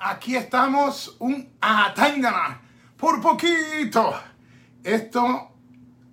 [0.00, 2.62] aquí estamos, un Atangana,
[2.96, 4.14] por poquito.
[4.82, 5.52] Esto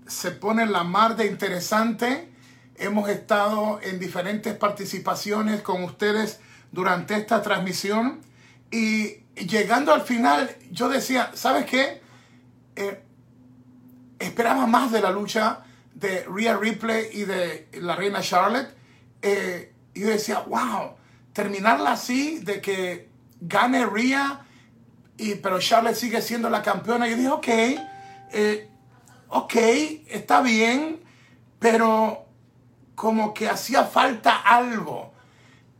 [0.06, 2.31] se pone en la mar de interesante.
[2.75, 8.21] Hemos estado en diferentes participaciones con ustedes durante esta transmisión
[8.70, 12.02] y llegando al final yo decía, ¿sabes qué?
[12.76, 13.04] Eh,
[14.20, 15.64] esperaba más de la lucha
[15.96, 18.70] de Rhea Ripley y de la reina Charlotte.
[19.22, 20.96] Eh, y yo decía, wow,
[21.34, 23.07] terminarla así, de que
[23.40, 24.46] gane Rhea,
[25.18, 27.08] y, pero Charlotte sigue siendo la campeona.
[27.08, 27.48] Yo dije, ok,
[28.32, 28.70] eh,
[29.30, 29.55] ok,
[30.08, 31.02] está bien,
[31.59, 32.26] pero
[32.95, 35.14] como que hacía falta algo.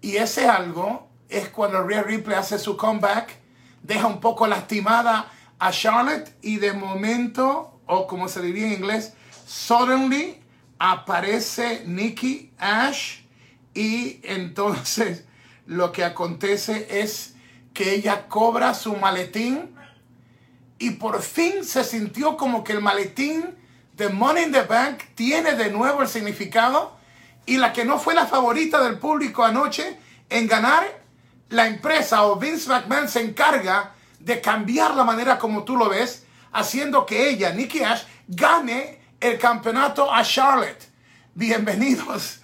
[0.02, 3.36] Y ese algo es cuando Rhea Ripley hace su comeback,
[3.84, 9.14] deja un poco lastimada a Charlotte y de momento, o como se diría en inglés,
[9.46, 10.42] suddenly
[10.80, 13.22] aparece Nikki Ash
[13.74, 15.26] y entonces
[15.66, 17.36] lo que acontece es
[17.78, 19.78] que ella cobra su maletín
[20.80, 23.56] y por fin se sintió como que el maletín
[23.94, 26.98] de Money in the Bank tiene de nuevo el significado
[27.46, 30.86] y la que no fue la favorita del público anoche en ganar,
[31.50, 36.26] la empresa o Vince McMahon se encarga de cambiar la manera como tú lo ves,
[36.54, 40.90] haciendo que ella, Nikki Ash, gane el campeonato a Charlotte.
[41.36, 42.40] Bienvenidos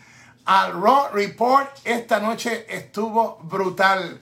[0.45, 1.75] al Raw Report.
[1.85, 4.21] Esta noche estuvo brutal.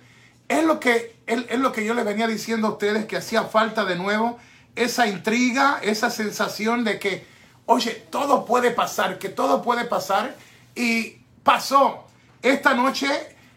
[0.51, 3.85] Es lo que, es, lo que yo les venía diciendo a ustedes que hacía falta
[3.85, 4.37] de nuevo
[4.75, 7.25] esa intriga, esa sensación de que,
[7.67, 10.35] oye, todo puede pasar, que todo puede pasar.
[10.75, 12.05] Y pasó.
[12.41, 13.07] Esta noche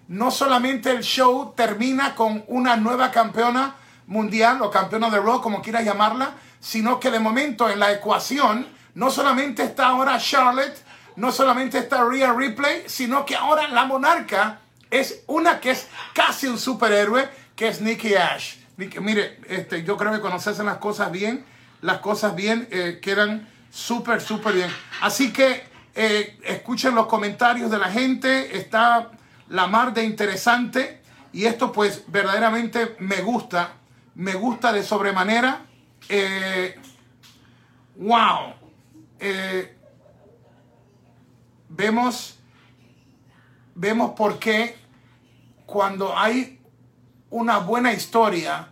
[0.06, 3.74] no solamente el show termina con una nueva campeona
[4.06, 8.68] mundial o campeona de Raw, como quieras llamarla, sino que de momento en la ecuación
[8.94, 10.80] no solamente está ahora Charlotte,
[11.16, 16.46] no solamente está Rhea Ripley, sino que ahora la monarca es una que es casi
[16.46, 18.56] un superhéroe, que es Nikki Ash.
[18.76, 21.44] mire, este, yo creo que conoces las cosas bien,
[21.80, 24.70] las cosas bien eh, quedan súper, súper bien.
[25.02, 25.62] Así que
[25.94, 29.10] eh, escuchen los comentarios de la gente, está
[29.48, 31.02] la mar de interesante
[31.32, 33.74] y esto pues verdaderamente me gusta,
[34.14, 35.66] me gusta de sobremanera.
[36.08, 36.78] Eh,
[37.96, 38.54] wow.
[41.68, 42.38] vemos,
[43.74, 44.76] vemos por qué
[45.66, 46.60] cuando hay
[47.30, 48.68] una buena historia,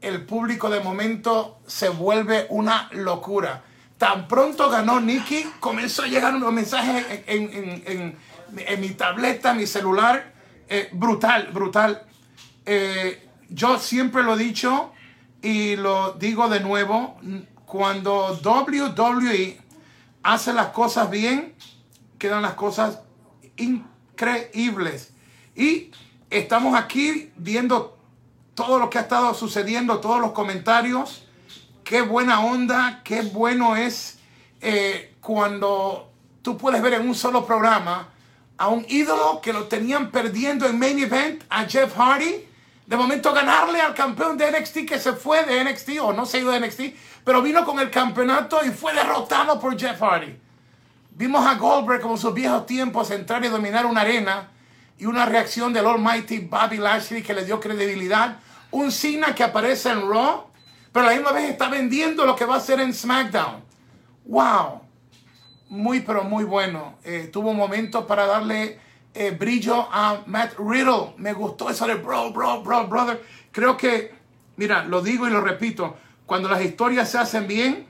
[0.00, 3.64] el público de momento se vuelve una locura.
[3.98, 8.16] Tan pronto ganó Nicky, comenzó a llegar unos mensajes en,
[8.80, 10.34] mi tableta, mi celular.
[10.68, 12.02] Eh, brutal, brutal.
[12.66, 14.92] Eh, yo siempre lo he dicho
[15.42, 17.18] y lo digo de nuevo,
[17.66, 19.60] cuando WWE
[20.22, 21.54] hace las cosas bien,
[22.18, 23.00] quedan las cosas
[23.56, 23.93] increíbles.
[25.54, 25.90] Y
[26.30, 27.98] estamos aquí viendo
[28.54, 31.26] todo lo que ha estado sucediendo, todos los comentarios.
[31.82, 34.18] Qué buena onda, qué bueno es
[34.60, 36.10] eh, cuando
[36.42, 38.08] tú puedes ver en un solo programa
[38.56, 42.46] a un ídolo que lo tenían perdiendo en main event, a Jeff Hardy.
[42.86, 46.40] De momento ganarle al campeón de NXT que se fue de NXT o no se
[46.40, 46.80] ido de NXT,
[47.24, 50.38] pero vino con el campeonato y fue derrotado por Jeff Hardy.
[51.16, 54.50] Vimos a Goldberg como sus viejos tiempos entrar y dominar una arena
[54.98, 58.38] y una reacción del Almighty Bobby Lashley que le dio credibilidad.
[58.72, 60.46] Un Cena que aparece en Raw,
[60.90, 63.62] pero la misma vez está vendiendo lo que va a hacer en SmackDown.
[64.24, 64.80] ¡Wow!
[65.68, 66.98] Muy, pero muy bueno.
[67.04, 68.80] Eh, tuvo momentos para darle
[69.14, 71.14] eh, brillo a Matt Riddle.
[71.18, 73.22] Me gustó eso de bro, bro, bro, brother.
[73.52, 74.12] Creo que,
[74.56, 75.96] mira, lo digo y lo repito,
[76.26, 77.86] cuando las historias se hacen bien,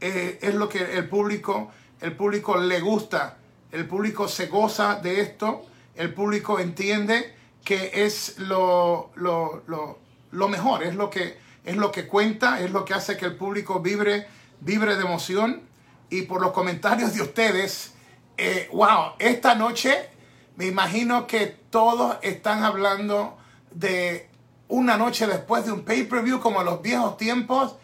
[0.00, 3.36] eh, es lo que el público, el público le gusta
[3.72, 7.34] el público se goza de esto, el público entiende
[7.64, 12.94] que es lo, lo, mejor, es lo, que, es lo que cuenta, es lo que
[12.94, 14.26] hace que el público vibre,
[14.60, 15.62] vibre de emoción.
[16.08, 17.92] Y por los comentarios de ustedes,
[18.36, 20.08] eh, wow, esta noche
[20.56, 23.38] me imagino que todos están hablando
[23.70, 24.28] de
[24.66, 27.76] una noche después de un pay-per-view como en los viejos tiempos.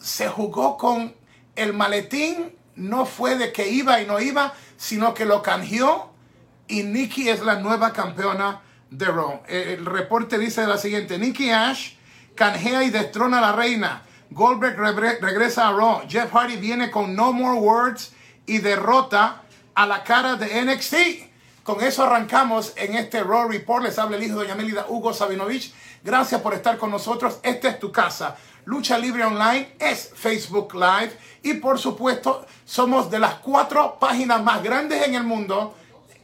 [0.00, 1.14] Se jugó con
[1.54, 6.10] el maletín no fue de que iba y no iba, sino que lo canjeó
[6.66, 9.42] y Nikki es la nueva campeona de Raw.
[9.48, 11.94] El reporte dice de la siguiente, Nikki Ash
[12.34, 14.02] canjea y destrona a la reina.
[14.30, 14.78] Goldberg
[15.20, 16.02] regresa a Raw.
[16.08, 18.12] Jeff Hardy viene con No More Words
[18.46, 19.42] y derrota
[19.74, 20.94] a la cara de NXT.
[21.64, 23.84] Con eso arrancamos en este Raw Report.
[23.84, 25.74] Les habla el hijo de Doña Melida Hugo Sabinovich.
[26.02, 27.40] Gracias por estar con nosotros.
[27.42, 28.36] Esta es tu casa.
[28.70, 34.62] Lucha Libre Online es Facebook Live y por supuesto somos de las cuatro páginas más
[34.62, 35.74] grandes en el mundo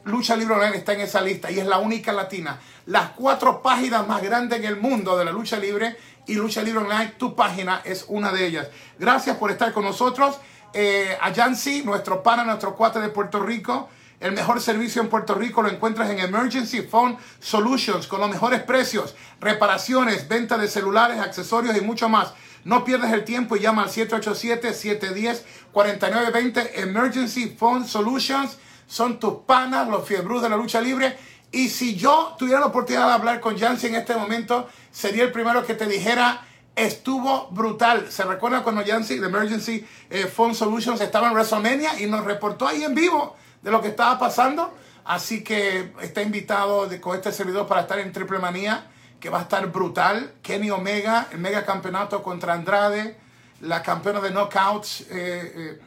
[0.05, 2.61] Lucha Libre Online está en esa lista y es la única latina.
[2.87, 5.97] Las cuatro páginas más grandes en el mundo de la lucha libre
[6.29, 8.69] y Lucha Libre Online, tu página es una de ellas.
[8.97, 10.39] Gracias por estar con nosotros.
[10.73, 13.89] Eh, a Yancy, nuestro pana, nuestro cuate de Puerto Rico.
[14.19, 18.63] El mejor servicio en Puerto Rico lo encuentras en Emergency Phone Solutions con los mejores
[18.63, 22.33] precios, reparaciones, venta de celulares, accesorios y mucho más.
[22.65, 26.71] No pierdas el tiempo y llama al 787-710-4920.
[26.77, 31.19] Emergency Phone Solutions son tus panas, los fiebrus de la lucha libre.
[31.53, 35.33] Y si yo tuviera la oportunidad de hablar con Jancy en este momento, sería el
[35.33, 36.43] primero que te dijera,
[36.75, 38.11] estuvo brutal.
[38.11, 42.67] ¿Se recuerda cuando Jancy de Emergency eh, Phone Solutions estaba en WrestleMania y nos reportó
[42.67, 43.37] ahí en vivo
[43.67, 44.73] de lo que estaba pasando?
[45.05, 48.87] Así que está invitado con este servidor para estar en Triple Manía,
[49.19, 50.35] que va a estar brutal.
[50.41, 53.19] Kenny Omega, el mega campeonato contra Andrade,
[53.63, 55.81] la campeona de knockouts, eh, eh,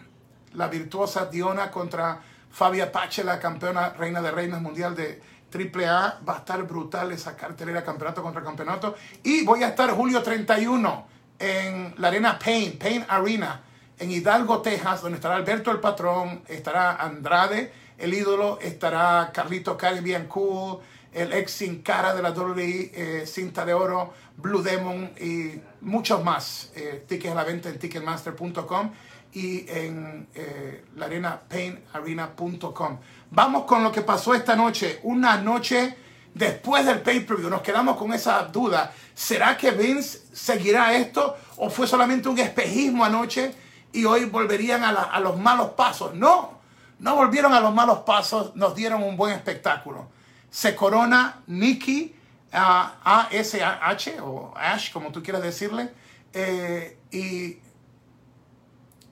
[0.55, 2.19] la virtuosa Diona contra
[2.51, 6.19] Fabia Pache, la campeona reina de reinas mundial de AAA.
[6.27, 8.93] Va a estar brutal esa cartelera campeonato contra campeonato.
[9.23, 11.07] Y voy a estar julio 31
[11.39, 13.61] en la arena Pain, Pain Arena,
[13.99, 20.27] en Hidalgo, Texas, donde estará Alberto el Patrón, estará Andrade, el ídolo, estará Carlito Caribbean
[20.27, 20.79] Cool,
[21.11, 26.23] el ex sin cara de la WWE, eh, cinta de oro, Blue Demon y muchos
[26.23, 26.71] más.
[26.75, 28.91] Eh, tickets a la venta en ticketmaster.com
[29.33, 32.99] y en eh, la arena painarena.com.
[33.31, 34.99] Vamos con lo que pasó esta noche.
[35.03, 35.95] Una noche
[36.33, 37.49] después del pay-per-view.
[37.49, 38.93] Nos quedamos con esa duda.
[39.13, 43.53] ¿Será que Vince seguirá esto o fue solamente un espejismo anoche
[43.91, 46.13] y hoy volverían a, los malos pasos?
[46.13, 46.59] No,
[46.99, 48.55] no volvieron a los malos pasos.
[48.55, 50.09] Nos dieron un buen espectáculo.
[50.49, 52.15] Se corona Nikki
[52.51, 55.91] A-S-H o Ash, como tú quieras decirle.
[56.33, 57.57] Eh, y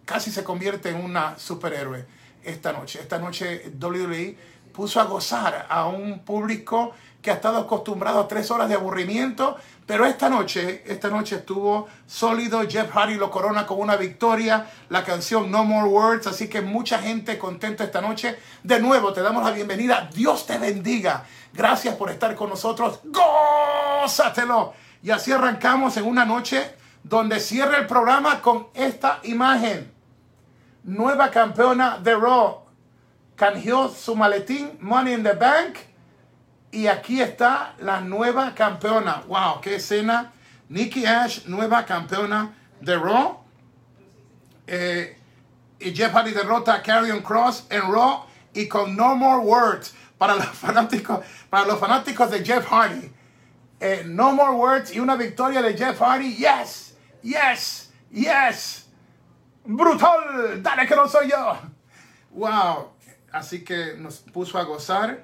[0.05, 2.05] casi se convierte en una superhéroe
[2.43, 2.99] esta noche.
[3.01, 4.37] Esta noche WWE
[4.73, 9.57] puso a gozar a un público que ha estado acostumbrado a tres horas de aburrimiento,
[9.85, 12.61] pero esta noche, esta noche estuvo sólido.
[12.67, 16.99] Jeff Hardy lo corona con una victoria, la canción No More Words, así que mucha
[16.99, 18.37] gente contenta esta noche.
[18.63, 20.09] De nuevo, te damos la bienvenida.
[20.13, 21.25] Dios te bendiga.
[21.53, 22.99] Gracias por estar con nosotros.
[23.05, 24.73] Gózatelo.
[25.01, 29.97] Y así arrancamos en una noche donde cierra el programa con esta imagen
[30.87, 32.61] nueva campeona de Raw,
[33.35, 35.75] canjeó su maletín Money in the Bank
[36.71, 39.23] y aquí está la nueva campeona.
[39.27, 40.33] Wow, qué escena.
[40.69, 43.39] Nikki Ash, nueva campeona de Raw.
[44.67, 45.17] Eh,
[45.79, 50.35] y Jeff Hardy derrota a Carrion Cross en Raw y con No More Words para
[50.35, 53.11] los fanáticos, para los fanáticos de Jeff Hardy.
[53.79, 56.35] Eh, no More Words y una victoria de Jeff Hardy.
[56.35, 58.87] Yes, yes, yes
[59.67, 61.57] brutal, dale que no soy yo.
[62.31, 62.93] Wow,
[63.31, 65.23] así que nos puso a gozar.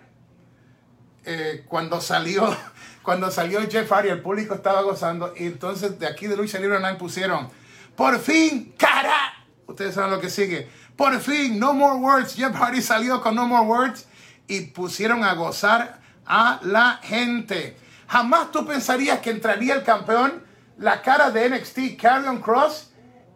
[1.25, 2.56] Eh, cuando salió,
[3.04, 5.34] cuando salió Jeff Hardy, el público estaba gozando.
[5.38, 7.50] Y entonces de aquí de Lucha Libre Online pusieron,
[7.96, 9.46] por fin, cara.
[9.66, 10.68] Ustedes saben lo que sigue.
[10.96, 12.36] Por fin, No More Words.
[12.36, 14.06] Jeff Hardy salió con No More Words
[14.48, 17.78] y pusieron a gozar a la gente.
[18.08, 20.44] Jamás tú pensarías que entraría el campeón,
[20.78, 22.92] la cara de NXT, Carrion Cross,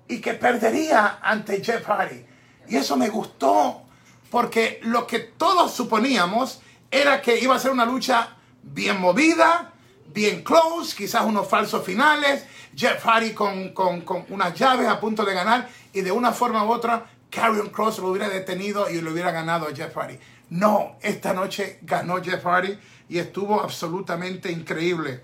[0.08, 2.26] y que perdería ante Jeff Hardy.
[2.68, 3.84] Y eso me gustó
[4.30, 6.62] porque lo que todos suponíamos
[6.92, 9.74] era que iba a ser una lucha bien movida,
[10.14, 15.26] bien close, quizás unos falsos finales, Jeff Hardy con, con, con unas llaves a punto
[15.26, 19.12] de ganar y de una forma u otra Karrion Cross lo hubiera detenido y lo
[19.12, 20.18] hubiera ganado a Jeff Hardy.
[20.50, 22.78] No, esta noche ganó Jeff Hardy
[23.10, 25.22] y estuvo absolutamente increíble.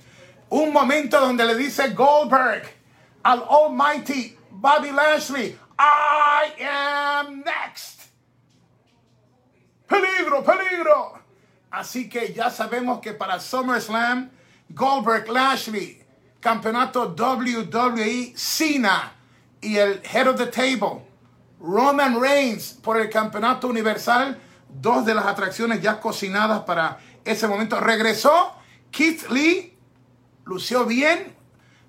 [0.49, 2.63] Un momento donde le dice Goldberg
[3.23, 8.01] al Almighty Bobby Lashley, I am next.
[9.87, 11.22] Peligro, peligro.
[11.73, 14.29] Así que ya sabemos que para SummerSlam,
[14.69, 15.99] Goldberg Lashley,
[16.39, 19.13] campeonato WWE, Cena
[19.59, 21.03] y el Head of the Table,
[21.59, 24.39] Roman Reigns por el campeonato universal,
[24.69, 27.79] dos de las atracciones ya cocinadas para ese momento.
[27.79, 28.53] Regresó
[28.91, 29.75] Keith Lee,
[30.45, 31.35] lució bien,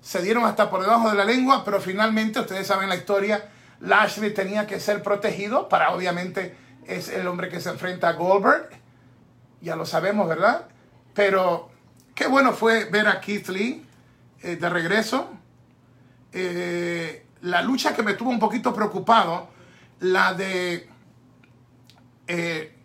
[0.01, 3.51] se dieron hasta por debajo de la lengua, pero finalmente, ustedes saben la historia,
[3.81, 8.83] Lashley tenía que ser protegido para, obviamente, es el hombre que se enfrenta a Goldberg,
[9.61, 10.67] ya lo sabemos, ¿verdad?
[11.13, 11.69] Pero
[12.13, 13.85] qué bueno fue ver a Keith Lee
[14.41, 15.29] eh, de regreso.
[16.31, 19.49] Eh, la lucha que me tuvo un poquito preocupado,
[19.99, 20.89] la de
[22.27, 22.75] eh,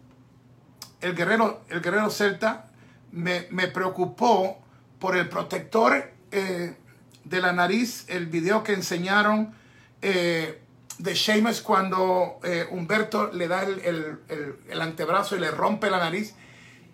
[1.00, 2.66] el, guerrero, el guerrero celta,
[3.12, 4.58] me, me preocupó
[4.98, 9.52] por el protector de la nariz, el video que enseñaron
[10.00, 12.38] de Sheamus cuando
[12.70, 14.20] Humberto le da el,
[14.68, 16.36] el, antebrazo y le rompe la nariz.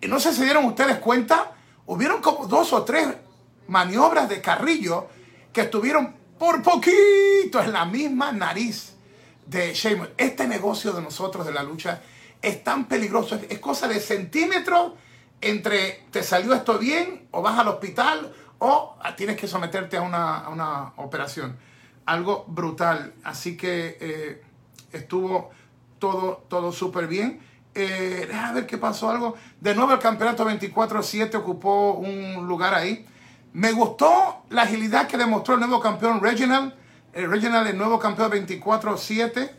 [0.01, 1.53] Y no sé si dieron ustedes cuenta,
[1.85, 3.07] hubieron como dos o tres
[3.67, 5.07] maniobras de Carrillo
[5.51, 8.93] que estuvieron por poquito en la misma nariz
[9.45, 10.09] de Sheamus.
[10.17, 12.01] Este negocio de nosotros de la lucha
[12.41, 14.93] es tan peligroso, es cosa de centímetros
[15.41, 20.93] entre te salió esto bien o vas al hospital o tienes que someterte a una,
[20.97, 21.57] operación.
[22.05, 23.13] Algo brutal.
[23.23, 24.41] Así que eh,
[24.91, 25.51] estuvo
[25.99, 27.41] todo, todo súper bien.
[27.79, 29.35] Eh, a ver qué pasó algo.
[29.61, 33.05] De nuevo el campeonato 24-7 ocupó un lugar ahí.
[33.53, 36.73] Me gustó la agilidad que demostró el nuevo campeón Reginald.
[37.13, 39.51] El Reginald, el nuevo campeón 24-7.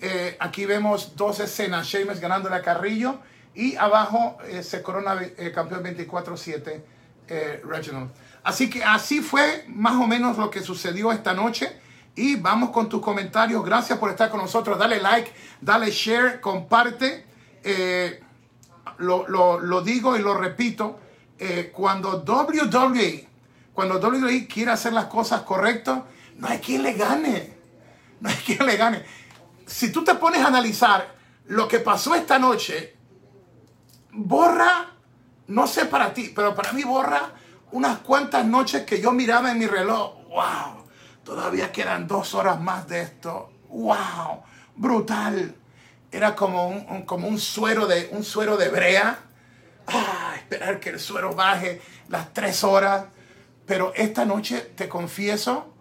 [0.00, 1.86] Eh, aquí vemos dos escenas.
[1.86, 3.20] Sheamus ganando a Carrillo.
[3.54, 6.82] Y abajo se corona el campeón 24-7
[7.62, 8.10] Reginald.
[8.42, 11.70] Así que así fue más o menos lo que sucedió esta noche.
[12.16, 13.64] Y vamos con tus comentarios.
[13.64, 14.76] Gracias por estar con nosotros.
[14.76, 17.29] Dale like, dale share, comparte.
[17.62, 18.20] Eh,
[18.98, 20.98] lo, digo y lo repito.
[21.38, 23.28] Eh, cuando WWE,
[23.72, 26.02] cuando WWE quiere hacer las cosas correctas,
[26.36, 27.54] no hay quien le gane.
[28.20, 29.02] No hay quien le gane.
[29.66, 31.14] Si tú te pones a analizar
[31.46, 32.96] lo que pasó esta noche,
[34.12, 34.90] borra,
[35.46, 37.32] no sé para ti, pero para mí borra
[37.72, 40.84] unas cuantas noches que yo miraba en mi reloj, wow,
[41.24, 44.42] todavía quedan dos horas más de esto, wow,
[44.76, 45.54] brutal.
[46.12, 49.18] Era como un, como un suero de un suero de brea.
[49.86, 53.04] Ah, esperar que el suero baje las tres horas.
[53.66, 55.72] Pero esta noche, te confieso,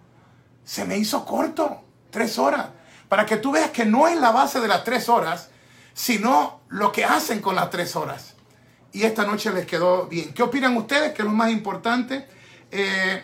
[0.63, 2.67] se me hizo corto, tres horas.
[3.07, 5.49] Para que tú veas que no es la base de las tres horas,
[5.93, 8.35] sino lo que hacen con las tres horas
[8.91, 10.33] y esta noche les quedó bien.
[10.33, 11.13] ¿Qué opinan ustedes?
[11.13, 12.27] ¿Qué es lo más importante?
[12.71, 13.23] Eh,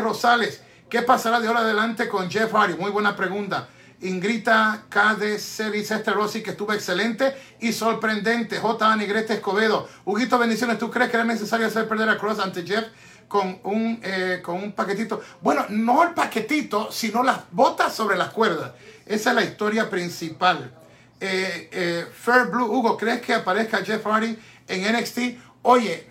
[0.00, 2.74] Rosales, ¿qué pasará de ahora adelante con Jeff Hardy?
[2.74, 3.68] Muy buena pregunta.
[4.00, 8.58] Ingrita KD Celis Esther Rossi, que estuvo excelente y sorprendente.
[8.58, 8.96] J.
[8.96, 9.88] Negrete Escobedo.
[10.04, 10.78] Huguito, bendiciones.
[10.78, 12.86] ¿Tú crees que era necesario hacer perder a Cross ante Jeff
[13.28, 15.22] con un, eh, con un paquetito?
[15.40, 18.72] Bueno, no el paquetito, sino las botas sobre las cuerdas.
[19.06, 20.72] Esa es la historia principal.
[21.20, 24.36] Eh, eh, Fair Blue, Hugo, ¿crees que aparezca Jeff Hardy
[24.68, 25.18] en NXT.
[25.62, 26.08] Oye,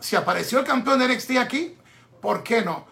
[0.00, 1.76] si apareció el campeón de NXT aquí,
[2.20, 2.86] ¿por qué no?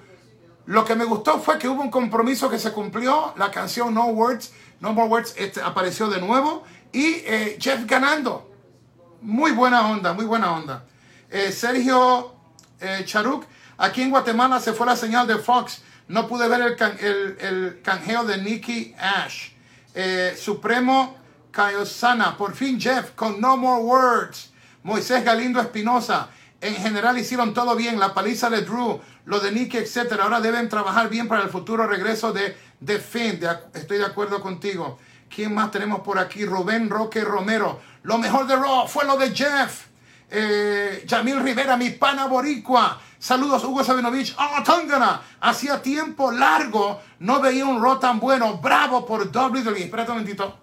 [0.66, 3.34] Lo que me gustó fue que hubo un compromiso que se cumplió.
[3.36, 6.64] La canción No Words, No More Words este, apareció de nuevo.
[6.92, 8.50] Y eh, Jeff ganando.
[9.20, 10.84] Muy buena onda, muy buena onda.
[11.30, 12.34] Eh, Sergio
[12.80, 13.44] eh, Charuk,
[13.78, 15.82] aquí en Guatemala se fue la señal de Fox.
[16.08, 19.50] No pude ver el, el, canjeo de Nikki Ash.
[20.36, 21.16] Supremo
[21.50, 24.52] Kayosana, por fin Jeff con No More Words.
[24.82, 26.28] Moisés Galindo Espinosa.
[26.60, 30.20] En general hicieron todo bien, la paliza de Drew, lo de Nicky, etc.
[30.20, 33.40] Ahora deben trabajar bien para el futuro regreso de Finn.
[33.74, 34.98] estoy de acuerdo contigo.
[35.34, 36.44] ¿Quién más tenemos por aquí?
[36.44, 37.80] Rubén Roque Romero.
[38.04, 39.86] Lo mejor de Raw fue lo de Jeff.
[40.30, 43.00] Eh, Yamil Rivera, mi pana boricua.
[43.18, 44.34] Saludos, Hugo Sabinovich.
[44.38, 45.20] ¡Ah, Tangana!
[45.40, 48.58] Hacía tiempo largo no veía un Raw tan bueno.
[48.58, 49.84] Bravo por WWE.
[49.84, 50.58] Espérate un momentito.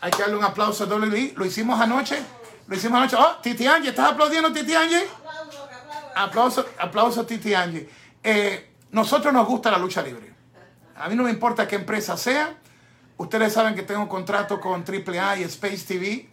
[0.00, 1.34] Hay que darle un aplauso a WWE.
[1.36, 2.22] Lo hicimos anoche.
[2.66, 3.16] Lo hicimos anoche.
[3.18, 5.06] Oh, Titi Angie, ¿estás aplaudiendo, Titi Angie?
[6.14, 7.88] Aplauso, aplauso, Titi Angie.
[8.22, 10.32] Eh, nosotros nos gusta la lucha libre.
[10.96, 12.56] A mí no me importa qué empresa sea.
[13.16, 16.28] Ustedes saben que tengo un contrato con AAA y Space TV,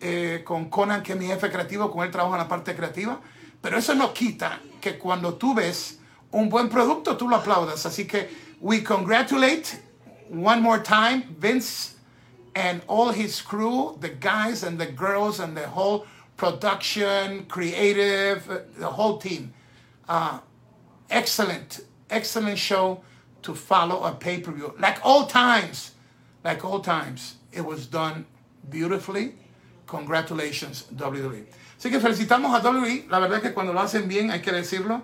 [0.00, 3.20] eh, con Conan, que es mi jefe creativo, con él trabajo en la parte creativa.
[3.60, 7.86] Pero eso no quita que cuando tú ves un buen producto, tú lo aplaudas.
[7.86, 8.28] Así que
[8.60, 9.82] we congratulate
[10.30, 11.96] one more time Vince
[12.54, 16.06] and all his crew, the guys and the girls and the whole
[16.36, 19.52] production, creative, the whole team.
[20.08, 20.38] Uh,
[21.10, 23.00] excellent, excellent show
[23.42, 24.74] to follow a pay per view.
[24.78, 25.92] Like all times,
[26.44, 28.26] like all times, it was done
[28.68, 29.34] beautifully.
[29.86, 31.44] Congratulations, WWE.
[31.78, 33.08] Así que felicitamos a WWE.
[33.08, 35.02] La verdad es que cuando lo hacen bien, hay que decirlo.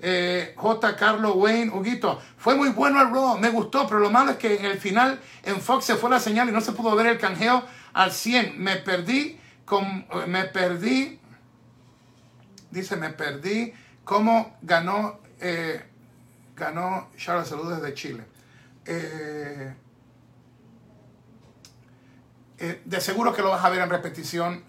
[0.00, 0.96] Eh, J.
[0.96, 4.54] Carlos Wayne, Huguito, fue muy bueno el Raw, me gustó, pero lo malo es que
[4.54, 7.18] en el final en Fox se fue la señal y no se pudo ver el
[7.18, 8.62] canjeo al 100.
[8.62, 11.20] Me perdí, con, me perdí,
[12.70, 15.84] dice, me perdí cómo ganó, eh,
[16.56, 18.24] ganó Charles Saludos desde Chile.
[18.86, 19.74] Eh,
[22.84, 24.64] de seguro que lo vas a ver en repetición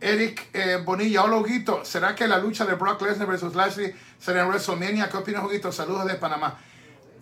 [0.00, 4.42] Eric eh, Bonilla, hola Huguito, ¿será que la lucha de Brock Lesnar versus Lashley será
[4.42, 5.08] en WrestleMania?
[5.08, 5.72] ¿Qué opinas Huguito?
[5.72, 6.58] Saludos de Panamá.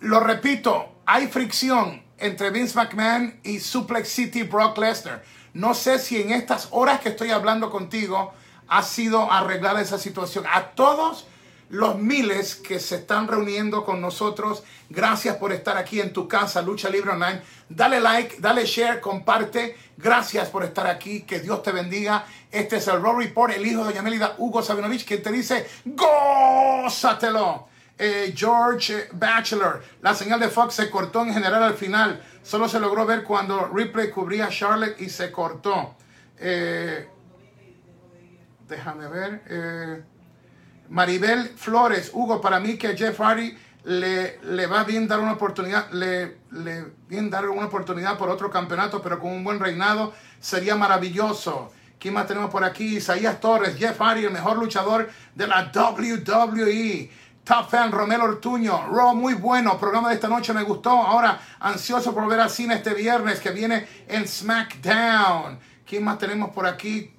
[0.01, 5.23] Lo repito, hay fricción entre Vince McMahon y Suplex City Brock Lesnar.
[5.53, 8.33] No sé si en estas horas que estoy hablando contigo
[8.67, 10.45] ha sido arreglada esa situación.
[10.51, 11.27] A todos
[11.69, 14.63] los miles que se están reuniendo con nosotros.
[14.89, 17.41] Gracias por estar aquí en tu casa, Lucha Libre Online.
[17.67, 19.75] Dale like, dale share, comparte.
[19.97, 21.21] Gracias por estar aquí.
[21.21, 22.25] Que Dios te bendiga.
[22.51, 25.67] Este es el Raw Report, el hijo de Doña Melida, Hugo Sabinovich, que te dice,
[25.85, 27.72] gózatelo.
[27.97, 32.21] Eh, George Bachelor, la señal de Fox se cortó en general al final.
[32.41, 35.95] Solo se logró ver cuando Ripley cubría a Charlotte y se cortó.
[36.37, 37.07] Eh,
[38.67, 39.43] déjame ver.
[39.47, 40.03] Eh,
[40.89, 45.91] Maribel Flores, Hugo, para mí que Jeff Hardy le, le va bien dar una oportunidad,
[45.91, 50.75] le, le bien dar una oportunidad por otro campeonato, pero con un buen reinado sería
[50.75, 51.71] maravilloso.
[51.99, 52.97] ¿Quién más tenemos por aquí?
[52.97, 57.09] Isaías Torres, Jeff Hardy, el mejor luchador de la WWE.
[57.43, 60.91] Top fan Romero Ortuño, Raw muy bueno, programa de esta noche me gustó.
[60.91, 65.59] Ahora ansioso por ver al cine este viernes que viene en SmackDown.
[65.85, 67.13] ¿Quién más tenemos por aquí?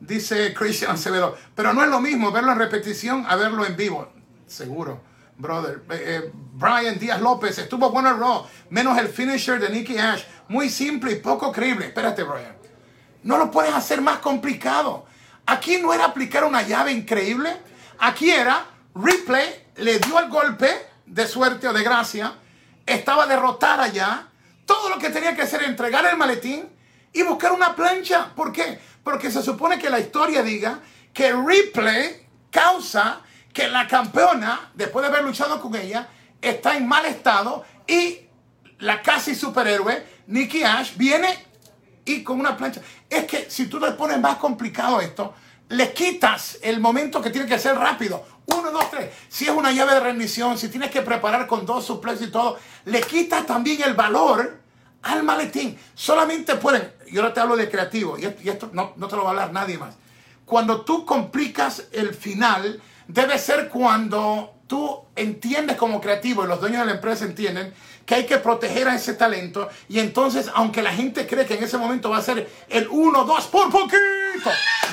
[0.00, 1.36] Dice Christian Acevedo.
[1.54, 4.08] Pero no es lo mismo verlo en repetición a verlo en vivo.
[4.46, 5.02] Seguro,
[5.36, 5.82] brother.
[5.90, 10.22] Eh, eh, Brian Díaz López, estuvo bueno el Raw, menos el finisher de Nicky Ash.
[10.48, 11.88] Muy simple y poco creíble.
[11.88, 12.56] Espérate, Brian.
[13.24, 15.04] No lo puedes hacer más complicado.
[15.44, 17.68] Aquí no era aplicar una llave increíble.
[17.98, 20.68] Aquí era Ripley le dio el golpe
[21.06, 22.34] de suerte o de gracia.
[22.86, 24.28] Estaba derrotada ya.
[24.66, 26.68] Todo lo que tenía que hacer era entregar el maletín
[27.12, 28.32] y buscar una plancha.
[28.34, 28.78] ¿Por qué?
[29.02, 30.80] Porque se supone que la historia diga
[31.12, 33.20] que Ripley causa
[33.52, 36.08] que la campeona, después de haber luchado con ella,
[36.40, 38.20] está en mal estado y
[38.78, 41.46] la casi superhéroe, Nikki Ash, viene
[42.04, 42.80] y con una plancha.
[43.08, 45.34] Es que si tú le pones más complicado esto,
[45.68, 48.24] le quitas el momento que tiene que ser rápido.
[48.46, 49.10] Uno, dos, tres.
[49.28, 52.58] Si es una llave de rendición, si tienes que preparar con dos suplexos y todo,
[52.86, 54.60] le quitas también el valor
[55.02, 55.78] al maletín.
[55.94, 59.28] Solamente pueden, yo ahora te hablo de creativo, y esto, no, no te lo va
[59.28, 59.96] a hablar nadie más.
[60.44, 66.80] Cuando tú complicas el final, debe ser cuando tú entiendes como creativo y los dueños
[66.80, 67.74] de la empresa entienden
[68.06, 71.64] que hay que proteger a ese talento y entonces aunque la gente cree que en
[71.64, 73.96] ese momento va a ser el 1, 2 por poquito,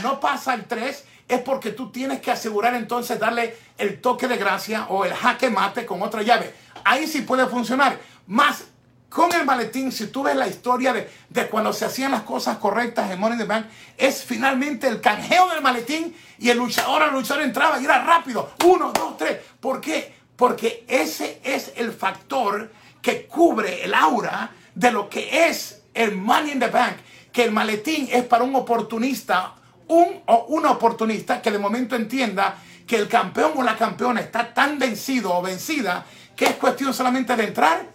[0.04, 4.38] no pasa el 3, es porque tú tienes que asegurar entonces darle el toque de
[4.38, 6.54] gracia o el jaque mate con otra llave.
[6.84, 8.00] Ahí sí puede funcionar.
[8.28, 8.66] Más
[9.10, 12.58] con el maletín, si tú ves la historia de, de, cuando se hacían las cosas
[12.58, 13.66] correctas en Money in the Bank,
[13.98, 18.52] es finalmente el canjeo del maletín y el luchador al luchador entraba y era rápido.
[18.66, 19.40] Uno, dos, tres.
[19.60, 20.14] ¿Por qué?
[20.36, 22.72] Porque ese es el factor
[23.02, 26.98] que cubre el aura de lo que es el Money in the Bank.
[27.36, 29.56] Que el maletín es para un oportunista,
[29.90, 32.56] un o una oportunista que de momento entienda
[32.88, 37.36] que el campeón o la campeona está tan vencido o vencida que es cuestión solamente
[37.36, 37.88] de entrar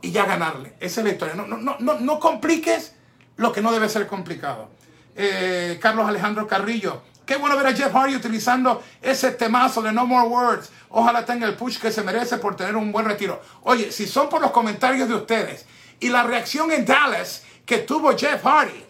[0.00, 0.74] y ya ganarle.
[0.78, 1.34] Esa es la historia.
[1.34, 2.94] No, no, no, no compliques
[3.36, 4.70] lo que no debe ser complicado.
[5.16, 7.02] Eh, Carlos Alejandro Carrillo.
[7.26, 10.70] Qué bueno ver a Jeff Hardy utilizando ese temazo de No More Words.
[10.90, 13.42] Ojalá tenga el push que se merece por tener un buen retiro.
[13.62, 15.66] Oye, si son por los comentarios de ustedes
[16.00, 18.84] y la reacción en Dallas que tuvo Jeff Hardy.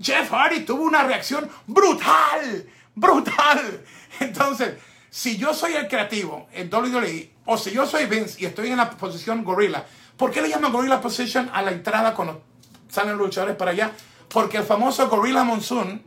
[0.00, 3.84] Jeff Hardy tuvo una reacción brutal, brutal.
[4.20, 4.74] Entonces,
[5.10, 8.78] si yo soy el creativo en WWE o si yo soy Vince y estoy en
[8.78, 9.84] la posición gorilla,
[10.22, 12.42] ¿Por qué le llaman Gorilla Position a la entrada cuando
[12.88, 13.90] salen luchadores para allá?
[14.28, 16.00] Porque el famoso Gorilla Monsoon,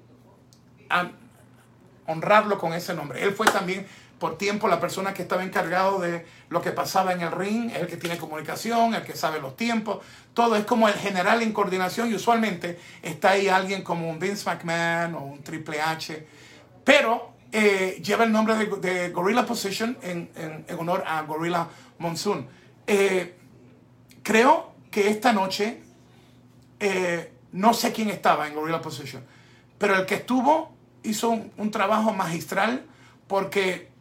[2.08, 3.86] honrarlo con ese nombre, él fue también
[4.20, 7.88] por tiempo la persona que estaba encargado de lo que pasaba en el ring, el
[7.88, 10.00] que tiene comunicación, el que sabe los tiempos,
[10.34, 14.50] todo es como el general en coordinación y usualmente está ahí alguien como un Vince
[14.50, 16.28] McMahon o un Triple H,
[16.84, 20.30] pero eh, lleva el nombre de, Gorilla Position en,
[20.78, 21.68] honor a Gorilla
[22.00, 22.48] Monsoon.
[22.88, 23.36] Eh,
[24.26, 25.84] Creo que esta noche,
[26.80, 29.24] eh, no sé quién estaba en Gorilla Position,
[29.78, 32.88] pero el que estuvo hizo un, trabajo magistral
[33.28, 33.92] porque,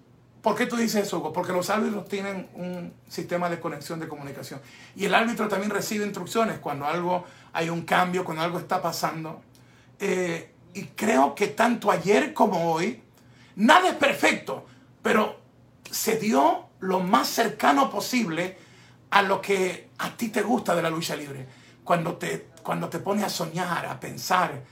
[0.44, 1.32] ¿por qué tú dices eso?
[1.32, 4.60] Porque los árbitros tienen un sistema de conexión de comunicación
[4.94, 9.42] y el árbitro también recibe instrucciones cuando algo, hay un cambio, cuando algo está pasando.
[9.98, 13.02] Eh, y creo que tanto ayer como hoy,
[13.56, 14.66] nada es perfecto,
[15.02, 15.40] pero
[15.90, 18.58] se dio lo más cercano posible
[19.10, 21.48] a lo que a ti te gusta de la lucha libre.
[21.82, 24.62] Cuando te, cuando te pones a soñar, a pensar,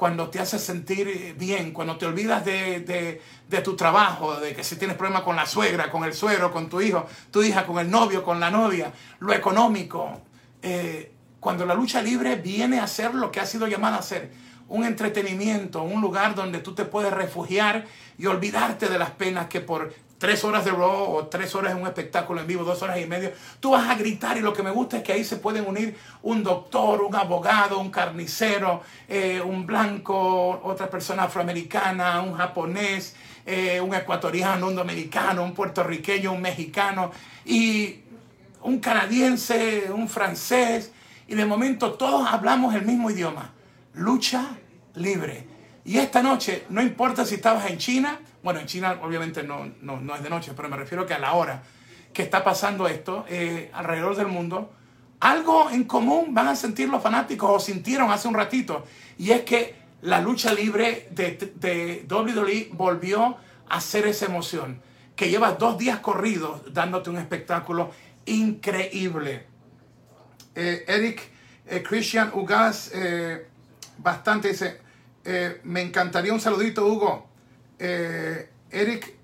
[0.00, 3.20] cuando te hace sentir bien, cuando te olvidas de,
[3.62, 6.80] tu trabajo, de que si tienes problemas con la suegra, con el suegro, con tu
[6.80, 10.22] hijo, tu hija, con el novio, con la novia, lo económico.
[10.62, 14.32] Eh, cuando la lucha libre viene a ser lo que ha sido llamada a ser,
[14.68, 17.84] un entretenimiento, un lugar donde tú te puedes refugiar
[18.16, 21.80] y olvidarte de las penas que por tres horas de Raw o tres horas en
[21.80, 24.62] un espectáculo en vivo, dos horas y medio, tú vas a gritar y lo que
[24.62, 29.40] me gusta es que ahí se pueden unir un doctor, un abogado, un carnicero, eh,
[29.42, 36.42] un blanco, otra persona afroamericana, un japonés, eh, un ecuatoriano, un dominicano, un puertorriqueño, un
[36.42, 37.10] mexicano
[37.46, 38.00] y
[38.62, 40.92] un canadiense, un francés.
[41.28, 43.52] Y de momento todos hablamos el mismo idioma.
[43.94, 44.50] Lucha
[44.96, 45.59] libre.
[45.84, 50.14] Y esta noche, no importa si estabas en China, bueno, en China obviamente no, no,
[50.14, 51.62] es de noche, pero me refiero que a la hora
[52.12, 54.72] que está pasando esto eh, alrededor del mundo,
[55.20, 58.84] algo en común van a sentir los fanáticos o sintieron hace un ratito.
[59.18, 63.36] Y es que la lucha libre de, de WWE volvió
[63.68, 64.82] a ser esa emoción.
[65.14, 67.90] Que lleva dos días corridos dándote un espectáculo
[68.24, 69.46] increíble.
[70.54, 71.22] Eh, Eric
[71.66, 72.90] eh, Christian Ugas,
[73.98, 74.80] bastante dice,
[75.64, 77.28] me encantaría un saludito, Hugo.
[77.78, 79.14] Eric,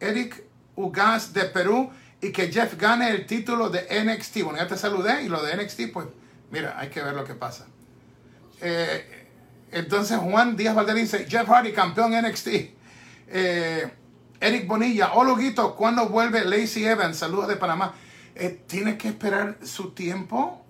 [0.00, 0.44] Eric
[0.76, 1.90] Ugas de Perú
[2.20, 4.42] y que Jeff gane el título de NXT.
[4.42, 6.06] Bueno, ya te saludé y lo de NXT, pues
[6.50, 7.66] mira, hay que ver lo que pasa.
[8.60, 9.28] Eh,
[9.72, 12.48] entonces Juan Díaz Valdez dice, Jeff Hardy, campeón NXT.
[13.28, 13.92] Eh,
[14.40, 17.18] Eric Bonilla, hola Guito, ¿cuándo vuelve Lacey Evans?
[17.18, 17.94] Saludos de Panamá.
[18.34, 20.64] Eh, tiene que esperar su tiempo,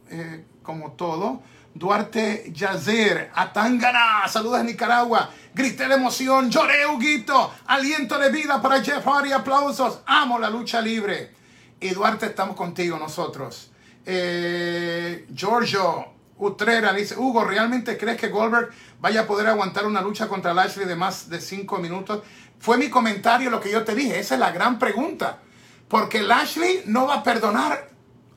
[0.62, 1.42] como todo.
[1.74, 5.28] Duarte Yazer, Atangana, saludos de Nicaragua.
[5.52, 7.52] Grité de emoción, lloré, Huguito.
[7.66, 10.00] Aliento de vida para Jeff Hardy, aplausos.
[10.06, 11.34] Amo la lucha libre.
[11.80, 13.72] Y Duarte, estamos contigo nosotros.
[14.06, 16.06] Eh, Giorgio
[16.38, 20.86] Utrera dice, Hugo, ¿realmente crees que Goldberg vaya a poder aguantar una lucha contra Lashley
[20.86, 22.22] de más de cinco minutos?
[22.60, 24.18] Fue mi comentario lo que yo te dije.
[24.18, 25.40] Esa es la gran pregunta.
[25.88, 27.90] Porque Lashley no va a perdonar,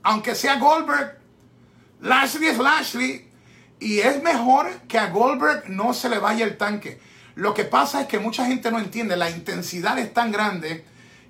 [0.04, 1.20] aunque sea Goldberg.
[2.02, 3.27] Lashley es Lashley.
[3.80, 7.00] Y es mejor que a Goldberg no se le vaya el tanque.
[7.36, 9.16] Lo que pasa es que mucha gente no entiende.
[9.16, 10.84] La intensidad es tan grande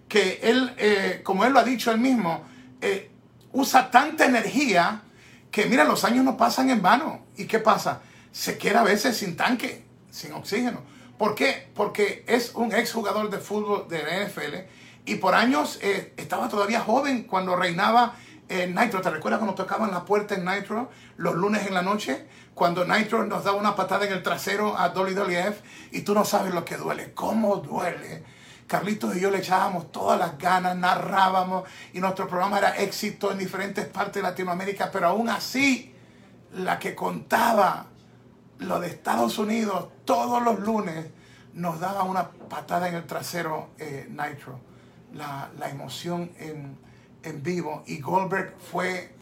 [0.07, 2.45] que él, eh, como él lo ha dicho él mismo,
[2.81, 3.11] eh,
[3.51, 5.01] usa tanta energía
[5.51, 7.25] que, mira, los años no pasan en vano.
[7.35, 8.01] ¿Y qué pasa?
[8.31, 10.81] Se queda a veces sin tanque, sin oxígeno.
[11.17, 11.67] ¿Por qué?
[11.73, 14.67] Porque es un exjugador de fútbol de la NFL
[15.07, 18.15] y por años eh, estaba todavía joven cuando reinaba
[18.49, 19.01] en Nitro.
[19.01, 22.27] ¿Te recuerdas cuando tocaban la puerta en Nitro los lunes en la noche?
[22.53, 26.53] Cuando Nitro nos daba una patada en el trasero a WWF y tú no sabes
[26.53, 27.13] lo que duele.
[27.13, 28.23] ¿Cómo duele?
[28.67, 33.37] Carlitos y yo le echábamos todas las ganas, narrábamos y nuestro programa era éxito en
[33.37, 35.95] diferentes partes de Latinoamérica, pero aún así,
[36.53, 37.87] la que contaba
[38.59, 41.05] lo de Estados Unidos todos los lunes
[41.53, 44.59] nos daba una patada en el trasero eh, Nitro,
[45.13, 46.77] la, emoción en,
[47.27, 47.83] en, vivo.
[47.87, 49.13] Y Goldberg fue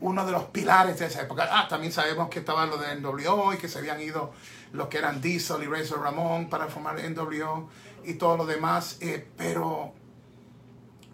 [0.00, 1.48] uno de los pilares de esa época.
[1.50, 4.32] Ah, también sabemos que estaba lo de NWO y que se habían ido
[4.72, 7.68] los que eran Diesel y Razor Ramón para formar NWO
[8.04, 9.92] y todo lo demás, eh, pero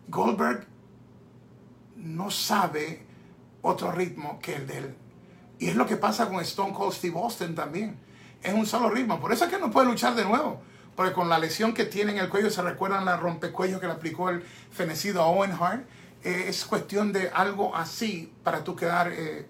[0.08, 0.66] Goldberg
[1.96, 3.06] no sabe
[3.62, 4.94] otro ritmo que el de él.
[5.58, 7.98] Y es lo que pasa con Stone Cold Steve Austin también.
[8.42, 9.20] Es un solo ritmo.
[9.20, 10.62] Por eso es que no puede luchar de nuevo.
[10.96, 13.92] Porque con la lesión que tiene en el cuello, se recuerdan la rompecuello que le
[13.92, 15.86] aplicó el fenecido a Owen Hart.
[16.22, 19.46] Eh, es cuestión de algo así para tú quedar eh,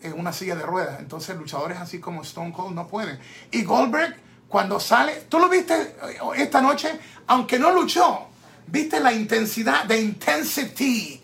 [0.00, 1.00] en una silla de ruedas.
[1.00, 3.18] Entonces luchadores así como Stone Cold no pueden.
[3.50, 4.16] Y Goldberg
[4.48, 8.28] cuando sale, tú lo viste eh, esta noche, aunque no luchó,
[8.66, 11.22] viste la intensidad, de intensity.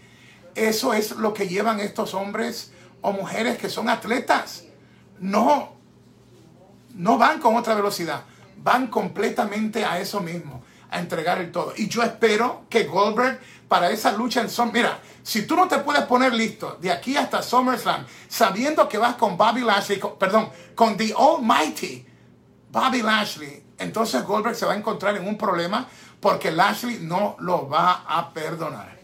[0.55, 4.65] Eso es lo que llevan estos hombres o mujeres que son atletas.
[5.19, 5.73] No,
[6.95, 8.25] no van con otra velocidad,
[8.63, 10.63] van completamente a eso mismo,
[10.95, 11.73] a entregar el todo.
[11.77, 15.79] Y yo espero que Goldberg para esa lucha en Son, mira, si tú no te
[15.79, 20.97] puedes poner listo de aquí hasta SummerSlam, sabiendo que vas con Bobby Lashley, perdón, con
[20.97, 22.07] The Almighty,
[22.71, 25.87] Bobby Lashley, entonces Goldberg se va a encontrar en un problema
[26.21, 28.97] porque Lashley no lo va a perdonar.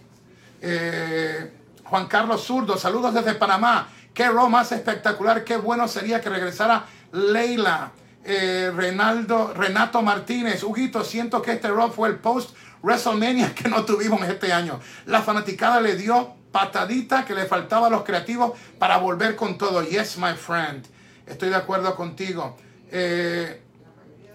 [0.61, 1.53] Eh,
[1.85, 3.89] Juan Carlos Zurdo, saludos desde Panamá.
[4.15, 7.93] Qué Raw más espectacular, qué bueno sería que regresara Leila.
[8.33, 14.23] Eh, Renato Martínez, Huguito, siento que este Raw fue el post WrestleMania que no tuvimos
[14.23, 14.79] este año.
[15.07, 19.83] La fanaticada le dio patadita que le faltaba a los creativos para volver con todo.
[19.83, 20.87] Yes, my friend.
[21.27, 22.57] Estoy de acuerdo contigo.
[22.93, 23.63] Eh,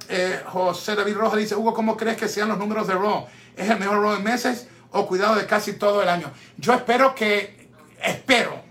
[0.09, 3.27] eh, José David Rojas dice, Hugo, ¿cómo crees que sean los números de Raw?
[3.55, 6.33] ¿Es el mejor Raw en meses o cuidado de casi todo el año?
[6.57, 7.69] Yo espero que,
[8.03, 8.61] espero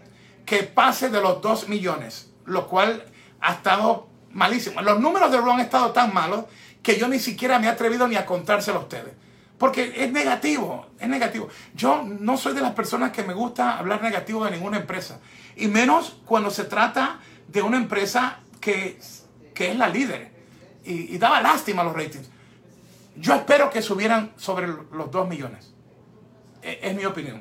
[0.44, 3.06] que pase de los 2 millones, lo cual
[3.40, 4.80] ha estado malísimo.
[4.82, 6.44] Los números de Raw han estado tan malos
[6.82, 9.14] que yo ni siquiera me he atrevido ni a contárselo a ustedes.
[9.58, 11.48] Porque es negativo, es negativo.
[11.74, 15.20] Yo no soy de las personas que me gusta hablar negativo de ninguna empresa.
[15.56, 18.98] Y menos cuando se trata de una empresa que
[19.54, 20.30] que es la líder.
[20.84, 22.28] Y, daba lástima los ratings.
[23.16, 25.72] Yo espero que subieran sobre los 2 millones.
[26.60, 27.40] E, es, mi opinión.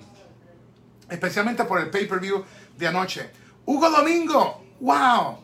[1.10, 2.45] Especialmente por el pay-per-view
[2.77, 3.29] de anoche.
[3.65, 4.63] Hugo Domingo.
[4.79, 5.42] ¡Wow!